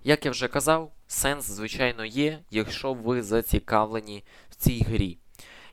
Як 0.06 0.24
я 0.24 0.30
вже 0.30 0.48
казав, 0.48 0.92
сенс, 1.06 1.44
звичайно, 1.44 2.04
є, 2.04 2.38
якщо 2.50 2.94
ви 2.94 3.22
зацікавлені 3.22 4.24
в 4.50 4.54
цій 4.54 4.80
грі. 4.80 5.18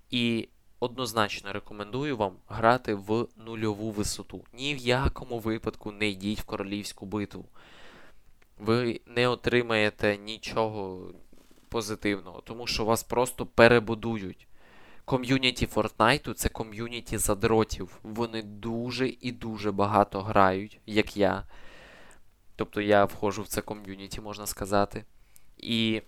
І 0.09 0.49
однозначно 0.79 1.53
рекомендую 1.53 2.17
вам 2.17 2.33
грати 2.47 2.93
в 2.93 3.27
нульову 3.37 3.91
висоту. 3.91 4.43
Ні 4.53 4.75
в 4.75 4.77
якому 4.77 5.39
випадку 5.39 5.91
не 5.91 6.09
йдіть 6.09 6.39
в 6.39 6.43
королівську 6.43 7.05
битву. 7.05 7.45
Ви 8.59 9.01
не 9.05 9.27
отримаєте 9.27 10.17
нічого 10.17 11.07
позитивного, 11.69 12.41
тому 12.41 12.67
що 12.67 12.85
вас 12.85 13.03
просто 13.03 13.45
перебудують. 13.45 14.47
Ком'юніті 15.05 15.65
Фортнайту 15.65 16.33
це 16.33 16.49
ком'юніті 16.49 17.17
задротів. 17.17 17.99
Вони 18.03 18.41
дуже 18.41 19.07
і 19.21 19.31
дуже 19.31 19.71
багато 19.71 20.21
грають, 20.21 20.79
як 20.85 21.17
я. 21.17 21.43
Тобто 22.61 22.81
я 22.81 23.05
входжу 23.05 23.41
в 23.41 23.47
це 23.47 23.61
ком'юніті, 23.61 24.21
можна 24.21 24.47
сказати. 24.47 25.03
І 25.57 26.01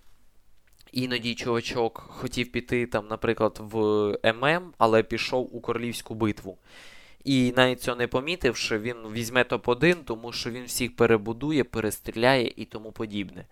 іноді 0.92 1.34
чувачок 1.34 1.98
хотів 1.98 2.52
піти, 2.52 2.86
там, 2.86 3.06
наприклад, 3.08 3.58
в 3.60 3.76
ММ, 4.24 4.72
але 4.78 5.02
пішов 5.02 5.56
у 5.56 5.60
королівську 5.60 6.14
битву. 6.14 6.58
І 7.24 7.52
навіть 7.56 7.82
цього 7.82 7.96
не 7.96 8.06
помітивши, 8.06 8.78
він 8.78 8.96
візьме 9.12 9.42
топ-1, 9.42 9.96
тому 10.04 10.32
що 10.32 10.50
він 10.50 10.64
всіх 10.64 10.96
перебудує, 10.96 11.64
перестріляє 11.64 12.52
і 12.56 12.64
тому 12.64 12.92
подібне. 12.92 13.46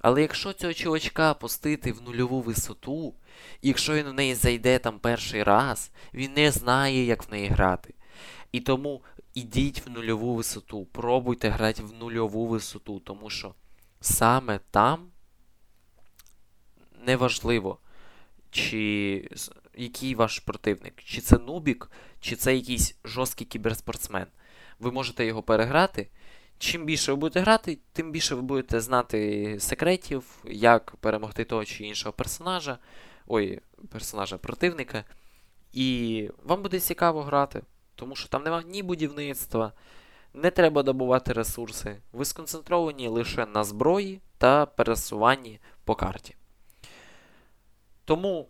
Але 0.00 0.22
якщо 0.22 0.52
цього 0.52 0.74
чувачка 0.74 1.34
пустити 1.34 1.92
в 1.92 2.02
нульову 2.02 2.40
висоту, 2.40 3.14
і 3.62 3.68
якщо 3.68 3.94
він 3.94 4.06
в 4.06 4.14
неї 4.14 4.34
зайде 4.34 4.78
там 4.78 4.98
перший 4.98 5.42
раз, 5.42 5.90
він 6.14 6.32
не 6.32 6.50
знає, 6.50 7.04
як 7.04 7.28
в 7.28 7.32
неї 7.32 7.48
грати. 7.48 7.94
І 8.52 8.60
тому 8.60 9.00
ідіть 9.36 9.86
в 9.86 9.90
нульову 9.90 10.34
висоту, 10.34 10.84
пробуйте 10.84 11.48
грати 11.48 11.82
в 11.82 11.92
нульову 11.92 12.46
висоту, 12.46 13.00
тому 13.00 13.30
що 13.30 13.54
саме 14.00 14.60
там 14.70 15.06
неважливо, 17.06 17.78
чи 18.50 19.28
який 19.74 20.14
ваш 20.14 20.38
противник, 20.38 21.02
чи 21.04 21.20
це 21.20 21.38
нубік, 21.38 21.90
чи 22.20 22.36
це 22.36 22.56
якийсь 22.56 22.96
жорсткий 23.04 23.46
кіберспортсмен. 23.46 24.26
Ви 24.78 24.92
можете 24.92 25.26
його 25.26 25.42
переграти. 25.42 26.08
Чим 26.58 26.84
більше 26.84 27.12
ви 27.12 27.16
будете 27.16 27.40
грати, 27.40 27.78
тим 27.92 28.12
більше 28.12 28.34
ви 28.34 28.42
будете 28.42 28.80
знати 28.80 29.56
секретів, 29.60 30.24
як 30.44 30.96
перемогти 30.96 31.44
того 31.44 31.64
чи 31.64 31.84
іншого 31.84 32.12
персонажа, 32.12 32.78
ой, 33.26 33.60
персонажа 33.90 34.38
противника. 34.38 35.04
І 35.72 36.30
вам 36.44 36.62
буде 36.62 36.80
цікаво 36.80 37.22
грати, 37.22 37.62
тому 37.96 38.16
що 38.16 38.28
там 38.28 38.42
немає 38.42 38.64
ні 38.68 38.82
будівництва, 38.82 39.72
не 40.34 40.50
треба 40.50 40.82
добувати 40.82 41.32
ресурси. 41.32 41.96
Ви 42.12 42.24
сконцентровані 42.24 43.08
лише 43.08 43.46
на 43.46 43.64
зброї 43.64 44.20
та 44.38 44.66
пересуванні 44.66 45.60
по 45.84 45.94
карті. 45.94 46.36
Тому 48.04 48.48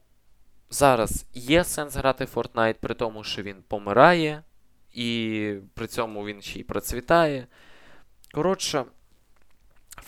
зараз 0.71 1.27
є 1.33 1.65
сенс 1.65 1.97
грати 1.97 2.25
в 2.25 2.29
Fortnite, 2.35 2.75
при 2.81 2.95
тому, 2.95 3.25
що 3.25 3.43
він 3.43 3.63
помирає, 3.69 4.43
і 4.93 5.55
при 5.75 5.87
цьому 5.87 6.27
він 6.27 6.43
ще 6.43 6.59
й 6.61 6.63
процвітає. 6.63 7.47
Коротше, 8.33 8.85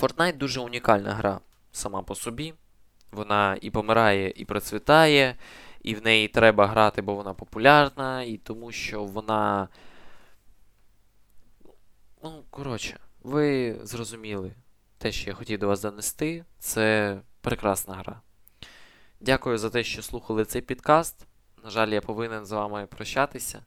Fortnite 0.01 0.37
дуже 0.37 0.61
унікальна 0.61 1.15
гра 1.15 1.41
сама 1.73 2.03
по 2.03 2.15
собі. 2.15 2.55
Вона 3.13 3.59
і 3.61 3.71
помирає, 3.71 4.33
і 4.37 4.45
процвітає, 4.45 5.37
і 5.89 5.95
в 5.95 6.05
неї 6.05 6.29
треба 6.29 6.67
грати, 6.67 7.03
бо 7.03 7.15
вона 7.15 7.35
популярна, 7.35 8.23
і 8.23 8.37
тому 8.37 8.73
що 8.73 9.05
вона. 9.05 9.69
Ну, 12.23 12.45
коротше, 12.51 12.99
ви 13.23 13.77
зрозуміли 13.83 14.53
те, 14.99 15.13
що 15.13 15.31
я 15.31 15.35
хотів 15.35 15.59
до 15.59 15.69
вас 15.69 15.83
донести. 15.83 16.45
Це 16.59 17.21
прекрасна 17.41 17.95
гра. 17.95 18.21
Дякую 19.21 19.59
за 19.59 19.71
те, 19.71 19.85
що 19.85 20.03
слухали 20.03 20.45
цей 20.45 20.63
підкаст. 20.63 21.27
На 21.65 21.71
жаль, 21.71 21.89
я 21.89 22.01
повинен 22.01 22.47
з 22.47 22.53
вами 22.53 22.87
прощатися. 22.87 23.65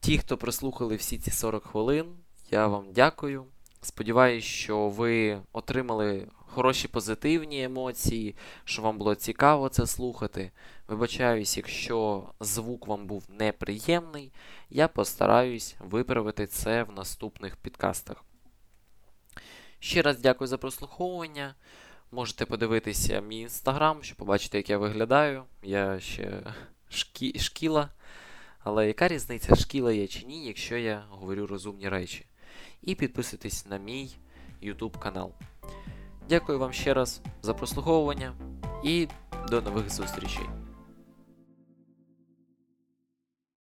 Ті, 0.00 0.18
хто 0.18 0.36
прослухали 0.36 0.96
всі 0.96 1.18
ці 1.18 1.30
40 1.30 1.64
хвилин, 1.64 2.06
я 2.50 2.66
вам 2.66 2.84
дякую. 2.92 3.44
Сподіваюсь, 3.80 4.44
що 4.44 4.88
ви 4.88 5.40
отримали 5.52 6.28
хороші 6.48 6.88
позитивні 6.88 7.62
емоції, 7.62 8.36
що 8.64 8.82
вам 8.82 8.98
було 8.98 9.14
цікаво 9.14 9.68
це 9.68 9.86
слухати. 9.86 10.52
Вибачаюсь, 10.88 11.56
якщо 11.56 12.28
звук 12.40 12.86
вам 12.86 13.06
був 13.06 13.24
неприємний, 13.28 14.32
я 14.70 14.88
постараюсь 14.88 15.76
виправити 15.80 16.46
це 16.46 16.82
в 16.82 16.92
наступних 16.92 17.56
підкастах. 17.56 18.24
Ще 19.78 20.02
раз 20.02 20.20
дякую 20.20 20.48
за 20.48 20.58
прослуховування. 20.58 21.54
Можете 22.12 22.46
подивитися 22.46 23.20
мій 23.20 23.40
інстаграм, 23.40 24.02
щоб 24.02 24.16
побачити, 24.16 24.56
як 24.56 24.70
я 24.70 24.78
виглядаю. 24.78 25.44
Я 25.62 26.00
ще 26.00 26.54
шкі... 26.88 27.38
шкіла. 27.38 27.88
Але 28.58 28.86
яка 28.86 29.08
різниця, 29.08 29.56
шкіла 29.56 29.92
є 29.92 30.06
чи 30.06 30.26
ні, 30.26 30.46
якщо 30.46 30.76
я 30.76 31.04
говорю 31.10 31.46
розумні 31.46 31.88
речі? 31.88 32.26
І 32.82 32.94
підписуйтесь 32.94 33.66
на 33.66 33.78
мій 33.78 34.10
YouTube 34.62 34.98
канал. 34.98 35.32
Дякую 36.28 36.58
вам 36.58 36.72
ще 36.72 36.94
раз 36.94 37.20
за 37.42 37.54
прослуховування 37.54 38.32
і 38.84 39.08
До 39.50 39.60
нових 39.60 39.90
зустрічей! 39.90 40.67